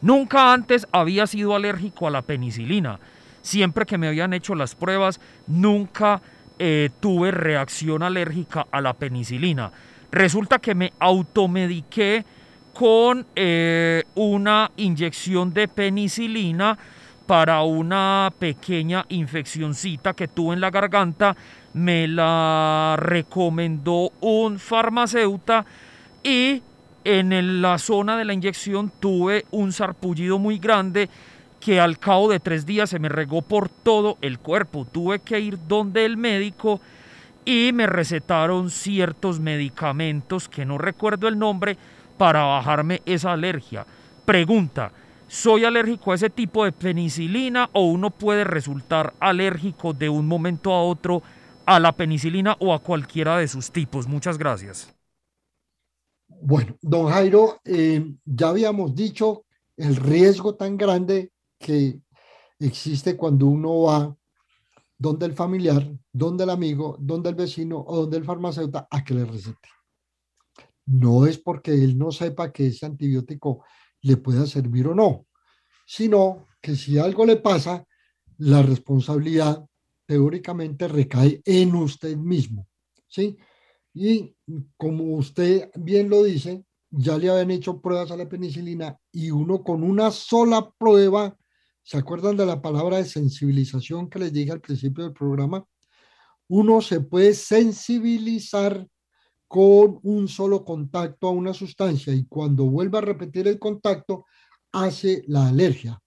[0.02, 3.00] Nunca antes había sido alérgico a la penicilina.
[3.42, 6.22] Siempre que me habían hecho las pruebas, nunca
[6.60, 9.72] eh, tuve reacción alérgica a la penicilina.
[10.12, 12.26] Resulta que me automediqué
[12.74, 13.28] con
[14.16, 16.78] una inyección de penicilina
[17.26, 21.36] para una pequeña infeccióncita que tuve en la garganta.
[21.74, 25.66] Me la recomendó un farmacéutico
[26.24, 26.62] y
[27.04, 31.10] en la zona de la inyección tuve un sarpullido muy grande
[31.60, 34.86] que al cabo de tres días se me regó por todo el cuerpo.
[34.86, 36.82] Tuve que ir donde el médico
[37.46, 41.78] y me recetaron ciertos medicamentos que no recuerdo el nombre
[42.18, 43.86] para bajarme esa alergia.
[44.26, 44.92] Pregunta,
[45.34, 50.72] soy alérgico a ese tipo de penicilina o uno puede resultar alérgico de un momento
[50.72, 51.24] a otro
[51.66, 54.08] a la penicilina o a cualquiera de sus tipos.
[54.08, 54.94] Muchas gracias.
[56.28, 62.00] Bueno, don Jairo, eh, ya habíamos dicho el riesgo tan grande que
[62.60, 64.16] existe cuando uno va
[65.00, 69.16] donde el familiar, donde el amigo, donde el vecino o donde el farmacéutico a que
[69.16, 69.68] le recete.
[70.86, 73.64] No es porque él no sepa que ese antibiótico
[74.04, 75.26] le pueda servir o no,
[75.86, 77.86] sino que si algo le pasa,
[78.38, 79.66] la responsabilidad
[80.06, 82.68] teóricamente recae en usted mismo,
[83.08, 83.38] ¿sí?
[83.94, 84.36] Y
[84.78, 89.64] como usted bien lo dice, ya le habían hecho pruebas a la penicilina y uno
[89.64, 91.36] con una sola prueba,
[91.82, 95.66] ¿se acuerdan de la palabra de sensibilización que les dije al principio del programa?
[96.50, 98.88] Uno se puede sensibilizar
[99.54, 104.26] con un solo contacto a una sustancia y cuando vuelva a repetir el contacto
[104.72, 106.02] hace la alergia.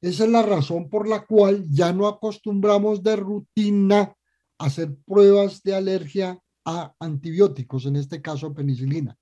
[0.00, 5.62] Esa es la razón por la cual ya no acostumbramos de rutina a hacer pruebas
[5.62, 9.14] de alergia a antibióticos, en este caso penicilina,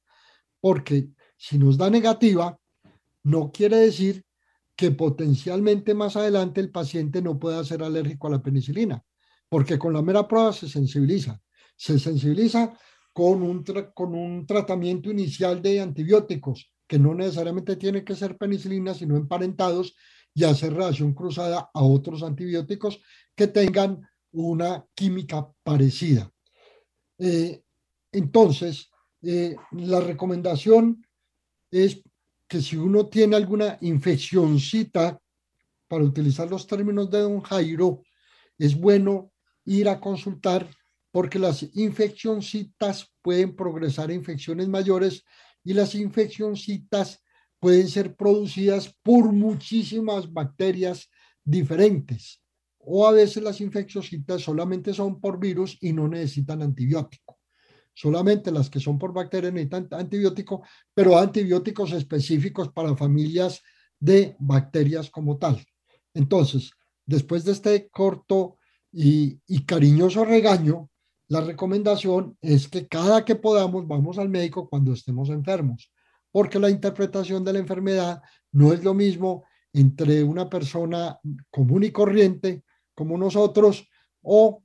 [0.61, 2.57] porque si nos da negativa,
[3.25, 4.25] no quiere decir
[4.77, 9.03] que potencialmente más adelante el paciente no pueda ser alérgico a la penicilina,
[9.49, 11.41] porque con la mera prueba se sensibiliza.
[11.77, 12.79] Se sensibiliza
[13.15, 18.93] con un, con un tratamiento inicial de antibióticos, que no necesariamente tiene que ser penicilina,
[18.93, 19.97] sino emparentados
[20.35, 23.01] y hacer relación cruzada a otros antibióticos
[23.35, 24.03] que tengan
[24.33, 26.31] una química parecida.
[27.19, 27.63] Eh,
[28.11, 28.91] entonces,
[29.23, 31.07] eh, la recomendación
[31.71, 32.03] es
[32.49, 35.21] que si uno tiene alguna infeccióncita,
[35.87, 38.03] para utilizar los términos de don Jairo,
[38.59, 39.33] es bueno
[39.65, 40.69] ir a consultar
[41.15, 45.25] porque las infeccióncitas pueden progresar a infecciones mayores
[45.63, 47.23] y las infeccióncitas
[47.61, 51.09] pueden ser producidas por muchísimas bacterias
[51.45, 52.43] diferentes.
[52.79, 57.39] O a veces las infeccióncitas solamente son por virus y no necesitan antibiótico.
[57.93, 63.63] Solamente las que son por bacterias necesitan antibiótico, pero antibióticos específicos para familias
[64.01, 65.65] de bacterias como tal.
[66.13, 66.73] Entonces,
[67.07, 68.59] después de este corto
[68.91, 70.91] y cariñoso regaño,
[71.35, 75.91] la recomendación es que cada que podamos vamos al médico cuando estemos enfermos,
[76.31, 78.23] porque la interpretación de la enfermedad
[78.53, 81.19] no es lo mismo entre una persona
[81.51, 82.63] común y corriente
[82.95, 83.89] como nosotros
[84.23, 84.63] o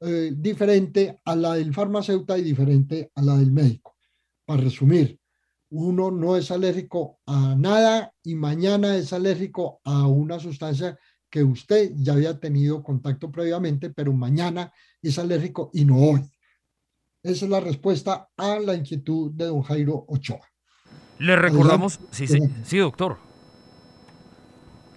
[0.00, 3.96] eh, diferente a la del farmacéutico y diferente a la del médico.
[4.44, 5.18] Para resumir,
[5.70, 10.98] uno no es alérgico a nada y mañana es alérgico a una sustancia
[11.30, 16.20] que usted ya había tenido contacto previamente, pero mañana es alérgico y no hoy.
[17.22, 20.40] Esa es la respuesta a la inquietud de don Jairo Ochoa.
[21.18, 23.18] Le recordamos, sí, sí, sí, doctor.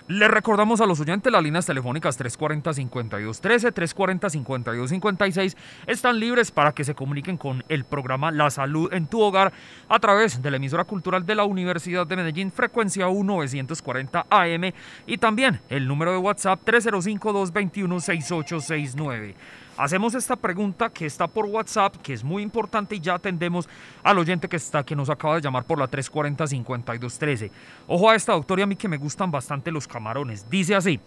[0.10, 5.56] Le recordamos a los oyentes las líneas telefónicas 340-5213, 340-5256
[5.88, 9.54] están libres para que se comuniquen con el programa La Salud en tu Hogar
[9.88, 14.74] a través de la emisora cultural de la Universidad de Medellín, frecuencia 1940 AM
[15.08, 19.36] y también el número de WhatsApp 305-221-6869
[19.78, 23.68] hacemos esta pregunta que está por WhatsApp, que es muy importante y ya atendemos
[24.04, 27.52] al oyente que está, que nos acaba de llamar por la 340-5213.
[27.88, 30.50] Ojo a esta, doctora, a mí que me gustan bastante los camarones.
[30.50, 31.00] Dice así.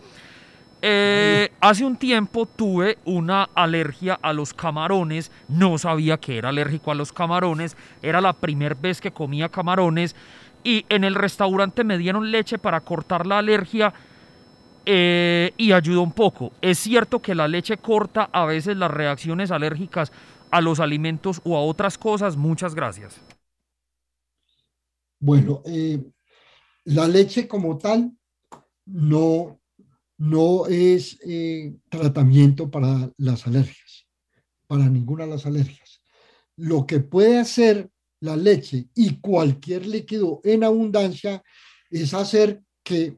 [0.83, 6.91] Eh, hace un tiempo tuve una alergia a los camarones, no sabía que era alérgico
[6.91, 10.15] a los camarones, era la primera vez que comía camarones
[10.63, 13.95] y en el restaurante me dieron leche para cortar la alergia
[14.87, 16.53] eh, y ayuda un poco.
[16.61, 20.13] Es cierto que la leche corta a veces las reacciones alérgicas
[20.51, 22.37] a los alimentos o a otras cosas.
[22.37, 23.21] Muchas gracias.
[25.19, 26.01] Bueno, eh,
[26.85, 28.13] la leche como tal
[28.85, 29.61] no,
[30.19, 34.07] no es eh, tratamiento para las alergias,
[34.69, 36.01] para ninguna de las alergias.
[36.55, 41.43] Lo que puede hacer la leche y cualquier líquido en abundancia
[41.91, 43.17] es hacer que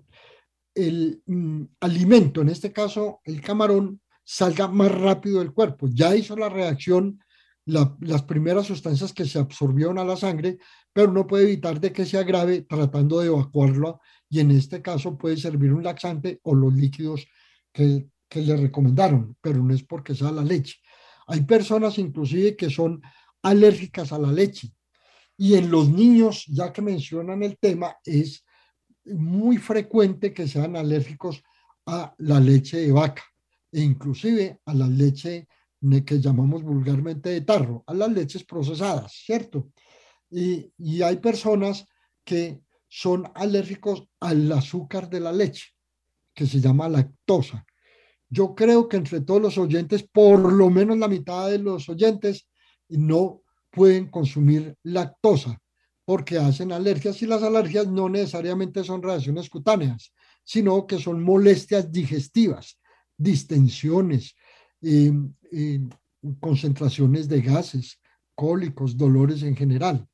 [0.79, 5.89] el mm, alimento, en este caso el camarón, salga más rápido del cuerpo.
[5.91, 7.21] Ya hizo la reacción
[7.65, 10.57] las primeras sustancias que se absorbieron a la sangre,
[10.91, 14.01] pero no puede evitar de que se agrave tratando de evacuarlo
[14.31, 17.27] y en este caso puede servir un laxante o los líquidos
[17.71, 20.77] que, que le recomendaron, pero no es porque sea la leche.
[21.27, 23.03] Hay personas inclusive que son
[23.43, 24.73] alérgicas a la leche
[25.37, 28.47] y en los niños, ya que mencionan el tema, es
[29.15, 31.43] muy frecuente que sean alérgicos
[31.87, 33.25] a la leche de vaca
[33.73, 35.47] e inclusive a la leche
[36.05, 39.71] que llamamos vulgarmente de tarro, a las leches procesadas, ¿cierto?
[40.31, 41.87] Y, y hay personas
[42.25, 45.67] que son alérgicos al azúcar de la leche,
[46.35, 47.65] que se llama lactosa.
[48.29, 52.49] Yo creo que entre todos los oyentes, por lo menos la mitad de los oyentes
[52.89, 55.61] no pueden consumir lactosa
[56.09, 60.11] porque hacen alergias y las alergias no necesariamente son reacciones cutáneas,
[60.43, 62.81] sino que son molestias digestivas,
[63.15, 64.35] distensiones,
[64.81, 65.13] eh,
[66.41, 68.01] concentraciones de gases,
[68.35, 70.09] cólicos, dolores en general.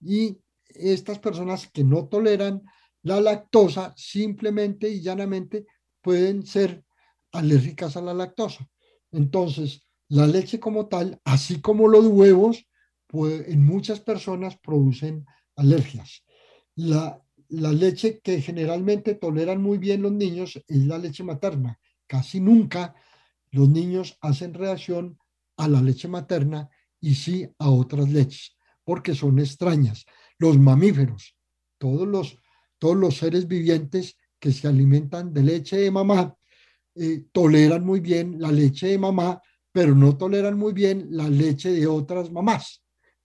[0.00, 0.38] Y
[0.68, 2.62] estas personas que no toleran
[3.02, 5.66] la lactosa simplemente y llanamente
[6.00, 6.82] pueden ser
[7.32, 8.66] alérgicas a la lactosa.
[9.12, 12.64] Entonces, la leche como tal, así como los huevos,
[13.26, 16.24] en muchas personas producen alergias.
[16.74, 21.78] La, la leche que generalmente toleran muy bien los niños es la leche materna.
[22.06, 22.94] Casi nunca
[23.50, 25.18] los niños hacen reacción
[25.56, 26.68] a la leche materna
[27.00, 30.04] y sí a otras leches, porque son extrañas.
[30.38, 31.36] Los mamíferos,
[31.78, 32.38] todos los,
[32.78, 36.36] todos los seres vivientes que se alimentan de leche de mamá
[36.96, 39.40] eh, toleran muy bien la leche de mamá,
[39.72, 42.83] pero no toleran muy bien la leche de otras mamás.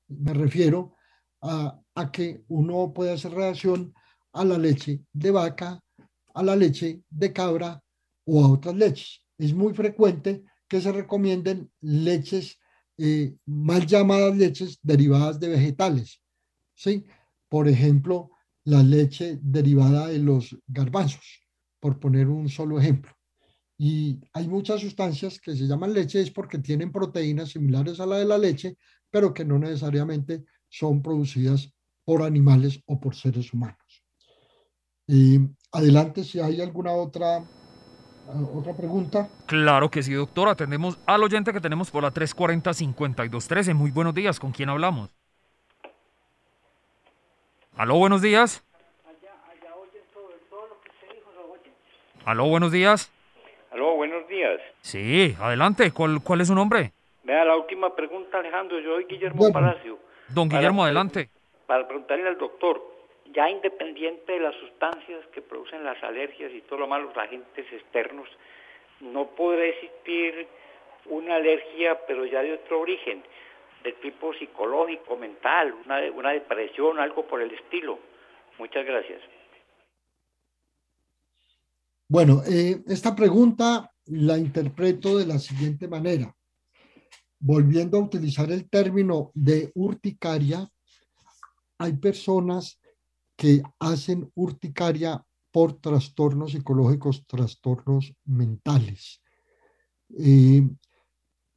[0.10, 0.96] Me refiero
[1.42, 1.82] a,
[2.12, 3.94] que uno puede hacer relación
[4.34, 5.82] a la leche de vaca,
[6.34, 7.82] a la leche de cabra
[8.26, 9.22] o a otras leches.
[9.38, 12.58] Es muy frecuente que se recomienden leches,
[12.98, 16.22] eh, mal llamadas leches derivadas de vegetales.
[16.74, 17.06] ¿sí?
[17.48, 18.32] Por ejemplo,
[18.66, 21.42] la leche derivada de los garbanzos,
[21.80, 23.12] por poner un solo ejemplo.
[23.78, 28.26] Y hay muchas sustancias que se llaman leches porque tienen proteínas similares a la de
[28.26, 28.78] la leche,
[29.12, 31.74] pero que no necesariamente son producidas
[32.06, 34.04] por animales o por seres humanos.
[35.08, 35.40] Y
[35.72, 37.44] adelante, si hay alguna otra,
[38.54, 39.30] otra pregunta.
[39.48, 40.50] Claro que sí, doctor.
[40.50, 43.74] Atendemos al oyente que tenemos por la 340-5213.
[43.74, 44.40] Muy buenos días.
[44.40, 45.10] ¿Con quién hablamos?
[47.76, 48.64] Aló, buenos días.
[52.26, 53.12] Aló, buenos días.
[53.72, 54.60] Aló, buenos días.
[54.82, 55.92] Sí, adelante.
[55.92, 56.94] ¿Cuál, cuál es su nombre?
[57.24, 58.80] Vea, la última pregunta, Alejandro.
[58.80, 60.00] Yo soy Guillermo Palacio.
[60.30, 61.30] Don Guillermo, adelante.
[61.68, 62.82] Para preguntarle al doctor,
[63.34, 67.66] ya independiente de las sustancias que producen las alergias y todo lo malo, los agentes
[67.72, 68.28] externos,
[69.02, 70.48] ¿no puede existir
[71.06, 73.24] una alergia, pero ya de otro origen,
[73.84, 78.00] de tipo psicológico, mental, una, una depresión, algo por el estilo?
[78.58, 79.22] Muchas gracias.
[82.08, 86.34] Bueno, eh, esta pregunta la interpreto de la siguiente manera.
[87.40, 90.70] Volviendo a utilizar el término de urticaria,
[91.78, 92.80] hay personas
[93.36, 99.22] que hacen urticaria por trastornos psicológicos, trastornos mentales.
[100.18, 100.68] Eh,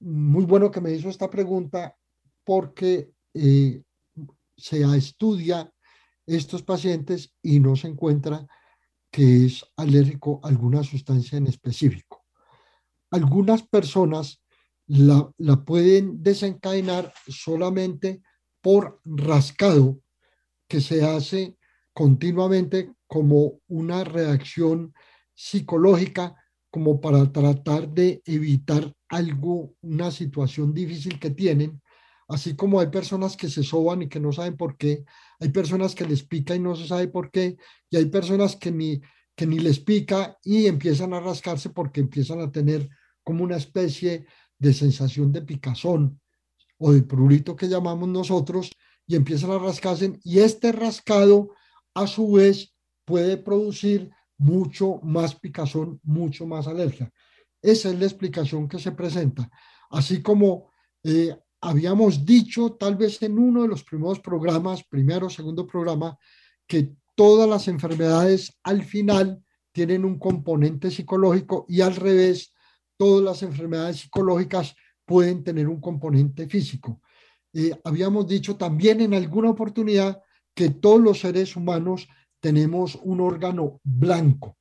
[0.01, 1.97] muy bueno que me hizo esta pregunta
[2.45, 3.83] porque eh,
[4.57, 5.73] se estudia
[6.27, 8.47] estos pacientes y no se encuentra
[9.11, 12.25] que es alérgico a alguna sustancia en específico.
[13.11, 14.42] Algunas personas
[14.93, 18.23] la, pueden desencadenar solamente
[18.61, 20.01] por rascado
[20.69, 21.57] que se hace
[21.95, 24.93] continuamente como una reacción
[25.35, 26.35] psicológica
[26.71, 31.83] como para tratar de evitar algo, una situación difícil que tienen,
[32.29, 35.05] así como hay personas que se soban y que no saben por qué,
[35.41, 37.57] hay personas que les pica y no se sabe por qué,
[37.91, 39.01] y hay personas que ni,
[39.35, 42.89] que ni les pica y empiezan a rascarse porque empiezan a tener
[43.23, 44.27] como una especie
[44.63, 46.21] de sensación de picazón
[46.79, 48.71] o de prurito que llamamos nosotros
[49.09, 51.51] y empiezan a rascarse y este rascado
[51.95, 52.73] a su vez
[53.05, 54.09] puede producir
[54.39, 57.13] mucho más picazón, mucho más alergia.
[57.61, 59.51] Esa es la explicación que se presenta.
[59.91, 60.71] Así como
[61.03, 66.17] eh, habíamos dicho tal vez en uno de los primeros programas, primero segundo programa,
[66.69, 69.43] que todas las enfermedades al final
[69.73, 72.52] tienen un componente psicológico y al revés,
[73.03, 77.01] todas las enfermedades psicológicas pueden tener un componente físico.
[77.53, 80.23] Eh, habíamos dicho también en alguna oportunidad
[80.55, 82.07] que todos los seres humanos
[82.39, 84.57] tenemos un órgano blanco.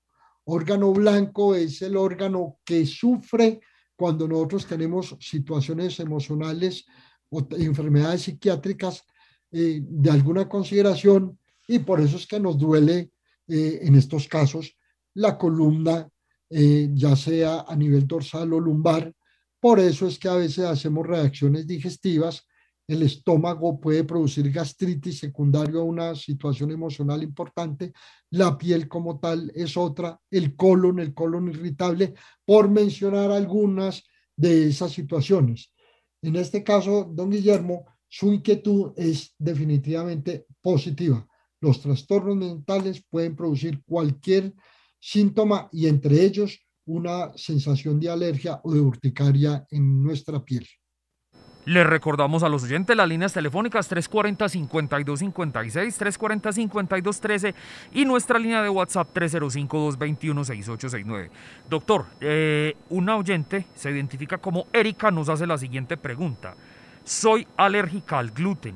[0.45, 3.59] Órgano blanco es el órgano que sufre
[3.95, 6.87] cuando nosotros tenemos situaciones emocionales
[7.29, 9.03] o enfermedades psiquiátricas
[9.51, 11.37] eh, de alguna consideración
[11.67, 13.11] y por eso es que nos duele
[13.47, 14.75] eh, en estos casos
[15.13, 16.09] la columna,
[16.51, 19.13] eh, ya sea a nivel dorsal o lumbar.
[19.59, 22.45] Por eso es que a veces hacemos reacciones digestivas.
[22.87, 27.93] El estómago puede producir gastritis secundario a una situación emocional importante.
[28.31, 30.19] La piel como tal es otra.
[30.29, 34.03] El colon, el colon irritable, por mencionar algunas
[34.35, 35.71] de esas situaciones.
[36.21, 41.25] En este caso, don Guillermo, su inquietud es definitivamente positiva.
[41.61, 44.53] Los trastornos mentales pueden producir cualquier
[45.01, 50.65] síntoma y entre ellos una sensación de alergia o de urticaria en nuestra piel.
[51.65, 57.53] Le recordamos a los oyentes las líneas telefónicas 340-5256, 340-5213
[57.93, 61.29] y nuestra línea de WhatsApp 305-221-6869.
[61.69, 66.55] Doctor, eh, una oyente se identifica como Erika, nos hace la siguiente pregunta.
[67.03, 68.73] Soy alérgica al gluten.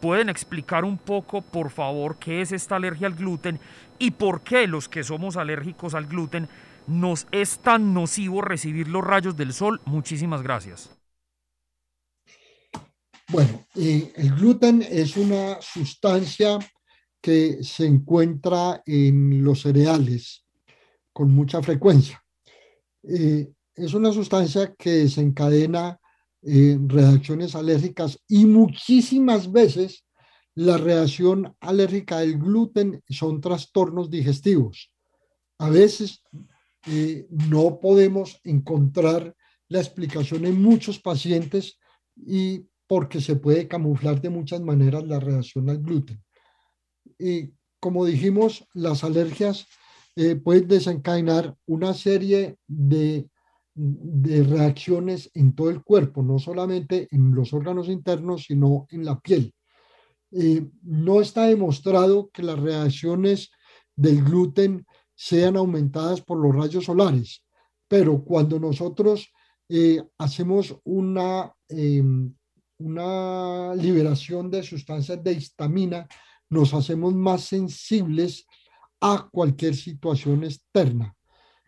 [0.00, 3.58] ¿Pueden explicar un poco, por favor, qué es esta alergia al gluten
[3.98, 6.48] y por qué los que somos alérgicos al gluten
[6.86, 9.80] nos es tan nocivo recibir los rayos del sol?
[9.84, 10.90] Muchísimas gracias.
[13.28, 16.58] Bueno, eh, el gluten es una sustancia
[17.20, 20.44] que se encuentra en los cereales
[21.12, 22.22] con mucha frecuencia.
[23.02, 25.98] Eh, es una sustancia que desencadena
[26.42, 30.04] eh, reacciones alérgicas y muchísimas veces
[30.56, 34.90] la reacción alérgica del gluten son trastornos digestivos.
[35.58, 36.22] a veces
[36.86, 39.34] eh, no podemos encontrar
[39.68, 41.78] la explicación en muchos pacientes
[42.14, 46.22] y porque se puede camuflar de muchas maneras la reacción al gluten.
[47.18, 49.66] Y como dijimos, las alergias
[50.14, 53.28] eh, pueden desencadenar una serie de,
[53.74, 59.18] de reacciones en todo el cuerpo, no solamente en los órganos internos, sino en la
[59.18, 59.52] piel.
[60.32, 63.50] Eh, no está demostrado que las reacciones
[63.94, 67.42] del gluten sean aumentadas por los rayos solares,
[67.88, 69.28] pero cuando nosotros
[69.68, 72.32] eh, hacemos una, em,
[72.78, 76.06] una liberación de sustancias de histamina,
[76.48, 78.46] nos hacemos más sensibles
[79.00, 81.14] a cualquier situación externa.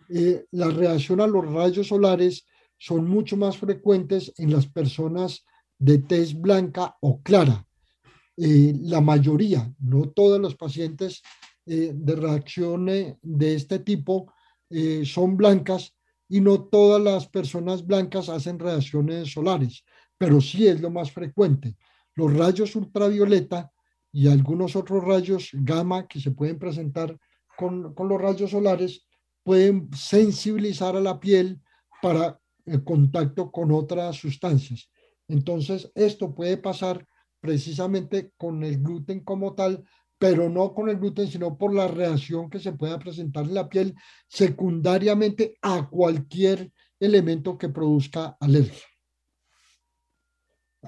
[0.09, 2.47] Eh, la reacción a los rayos solares
[2.79, 5.45] son mucho más frecuentes en las personas
[5.79, 7.67] de tez blanca o clara.
[8.41, 11.23] Eh, la mayoría, no todos los pacientes
[11.67, 14.33] eh, de reacciones de este tipo
[15.05, 15.95] son blancas
[16.29, 19.83] y no todas las personas blancas hacen reacciones solares,
[20.19, 21.75] pero sí es lo más frecuente.
[22.15, 23.73] Los rayos ultravioleta
[24.13, 27.19] y algunos otros rayos gamma que se pueden presentar
[27.57, 29.07] con, con los rayos solares
[29.43, 31.61] pueden sensibilizar a la piel
[32.03, 34.91] para el contacto con otras sustancias.
[35.27, 37.07] Entonces, esto puede pasar
[37.41, 39.85] precisamente con el gluten como tal,
[40.19, 43.69] pero no con el gluten, sino por la reacción que se pueda presentar en la
[43.69, 43.95] piel
[44.27, 48.87] secundariamente a cualquier elemento que produzca alergia.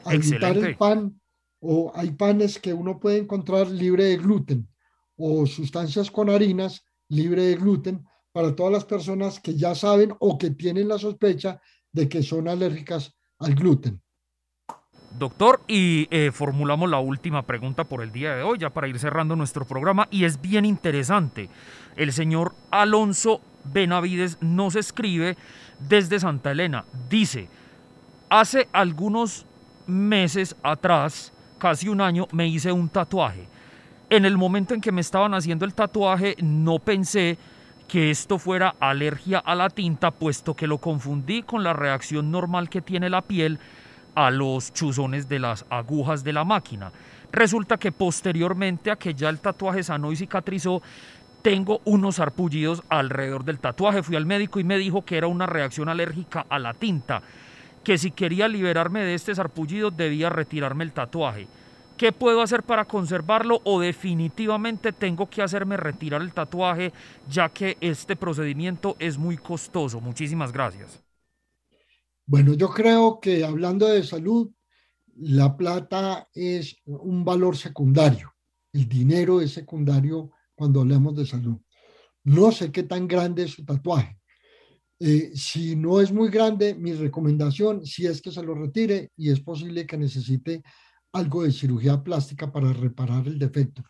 [0.04, 1.20] Al evitar el pan,
[1.60, 4.68] o hay panes que uno puede encontrar libre de gluten,
[5.16, 10.38] o sustancias con harinas libre de gluten, para todas las personas que ya saben o
[10.38, 11.60] que tienen la sospecha
[11.92, 14.00] de que son alérgicas al gluten.
[15.18, 18.98] Doctor, y eh, formulamos la última pregunta por el día de hoy, ya para ir
[18.98, 21.50] cerrando nuestro programa, y es bien interesante.
[21.96, 25.36] El señor Alonso Benavides nos escribe
[25.80, 26.84] desde Santa Elena.
[27.08, 27.48] Dice,
[28.28, 29.46] hace algunos
[29.86, 33.48] meses atrás, casi un año, me hice un tatuaje.
[34.10, 37.36] En el momento en que me estaban haciendo el tatuaje, no pensé
[37.88, 42.68] que esto fuera alergia a la tinta, puesto que lo confundí con la reacción normal
[42.68, 43.58] que tiene la piel
[44.14, 46.92] a los chuzones de las agujas de la máquina.
[47.32, 50.82] Resulta que posteriormente a que ya el tatuaje sanó y cicatrizó,
[51.42, 54.02] tengo unos arpullidos alrededor del tatuaje.
[54.02, 57.22] Fui al médico y me dijo que era una reacción alérgica a la tinta,
[57.84, 61.46] que si quería liberarme de este sarpullido debía retirarme el tatuaje.
[61.96, 66.92] ¿Qué puedo hacer para conservarlo o definitivamente tengo que hacerme retirar el tatuaje
[67.28, 70.00] ya que este procedimiento es muy costoso?
[70.00, 71.09] Muchísimas gracias.
[72.30, 74.52] Bueno, yo creo que hablando de salud,
[75.16, 78.32] la plata es un valor secundario.
[78.72, 81.56] El dinero es secundario cuando hablamos de salud.
[82.22, 84.16] No sé qué tan grande es su tatuaje.
[85.00, 89.30] Eh, si no es muy grande, mi recomendación, si es que se lo retire y
[89.30, 90.62] es posible que necesite
[91.10, 93.82] algo de cirugía plástica para reparar el defecto,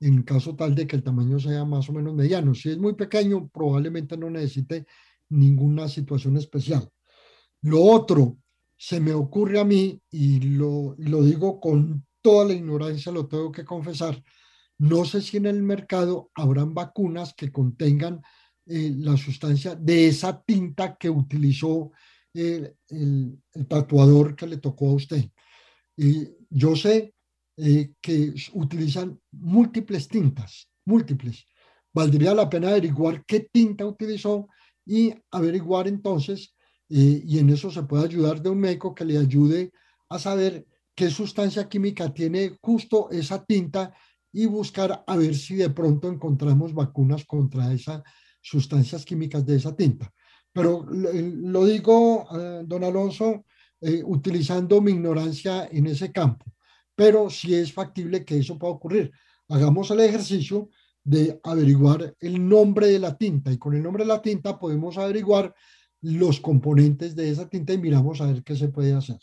[0.00, 2.54] en caso tal de que el tamaño sea más o menos mediano.
[2.54, 4.86] Si es muy pequeño, probablemente no necesite
[5.28, 6.90] ninguna situación especial.
[7.64, 8.36] Lo otro,
[8.76, 13.50] se me ocurre a mí, y lo, lo digo con toda la ignorancia, lo tengo
[13.50, 14.22] que confesar,
[14.78, 18.20] no sé si en el mercado habrán vacunas que contengan
[18.66, 21.92] eh, la sustancia de esa tinta que utilizó
[22.34, 25.24] eh, el, el, tatuador que le tocó a usted.
[25.96, 27.14] Y yo sé
[27.56, 31.46] eh, que utilizan múltiples tintas, múltiples.
[31.94, 34.48] Valdría la pena averiguar qué tinta utilizó
[34.84, 36.53] y averiguar entonces,
[36.88, 39.72] eh, y en eso se puede ayudar de un médico que le ayude
[40.08, 43.92] a saber qué sustancia química tiene justo esa tinta
[44.32, 48.02] y buscar a ver si de pronto encontramos vacunas contra esas
[48.40, 50.12] sustancias químicas de esa tinta.
[50.52, 53.44] Pero lo digo, eh, don Alonso,
[53.80, 56.44] eh, utilizando mi ignorancia en ese campo.
[56.94, 59.10] Pero sí es factible que eso pueda ocurrir.
[59.48, 60.70] Hagamos el ejercicio
[61.02, 64.96] de averiguar el nombre de la tinta y con el nombre de la tinta podemos
[64.96, 65.54] averiguar
[66.04, 69.16] los componentes de esa tinta y miramos a ver qué se puede hacer.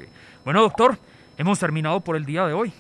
[0.44, 0.98] Bueno, doctor,
[1.38, 2.74] hemos terminado por el día de hoy.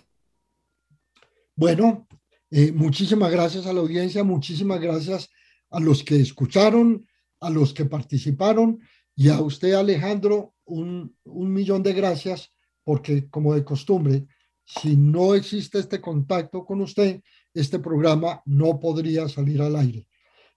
[1.56, 2.08] Bueno,
[2.52, 5.30] eh, muchísimas gracias a la audiencia, muchísimas gracias
[5.70, 7.08] a los que escucharon,
[7.40, 8.80] a los que participaron
[9.16, 12.52] y a usted, Alejandro, un, un millón de gracias
[12.84, 14.28] porque, como de costumbre,
[14.68, 17.22] Si no existe este contacto con usted,
[17.54, 20.08] este programa no podría salir al aire.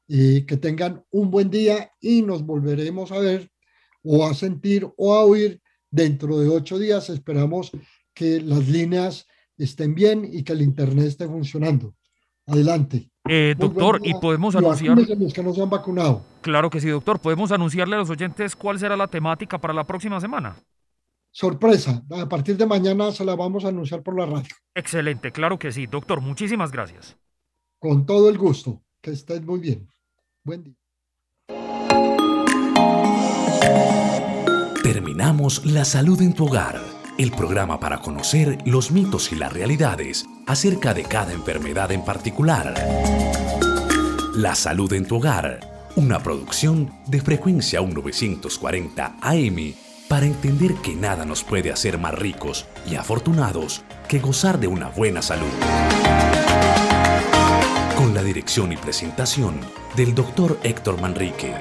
[0.09, 3.51] Eh, que tengan un buen día y nos volveremos a ver
[4.03, 5.61] o a sentir o a oír
[5.91, 7.11] dentro de ocho días.
[7.11, 7.71] Esperamos
[8.15, 9.27] que las líneas
[9.59, 11.95] estén bien y que el Internet esté funcionando.
[12.47, 13.11] Adelante.
[13.29, 14.97] Eh, doctor, y podemos anunciar...
[14.97, 16.25] Los que no se han vacunado.
[16.41, 17.21] Claro que sí, doctor.
[17.21, 20.57] ¿Podemos anunciarle a los oyentes cuál será la temática para la próxima semana?
[21.31, 22.03] Sorpresa.
[22.11, 24.49] A partir de mañana se la vamos a anunciar por la radio.
[24.75, 25.87] Excelente, claro que sí.
[25.87, 27.17] Doctor, muchísimas gracias.
[27.79, 28.83] Con todo el gusto.
[29.01, 29.87] Que estés muy bien.
[30.43, 30.75] Buen día.
[34.83, 36.81] Terminamos La Salud en tu Hogar,
[37.19, 42.75] el programa para conocer los mitos y las realidades acerca de cada enfermedad en particular.
[44.35, 49.75] La Salud en tu Hogar, una producción de frecuencia 1940 AM
[50.07, 54.89] para entender que nada nos puede hacer más ricos y afortunados que gozar de una
[54.89, 55.53] buena salud
[57.97, 59.59] con la dirección y presentación
[59.97, 61.53] del doctor Héctor Manrique.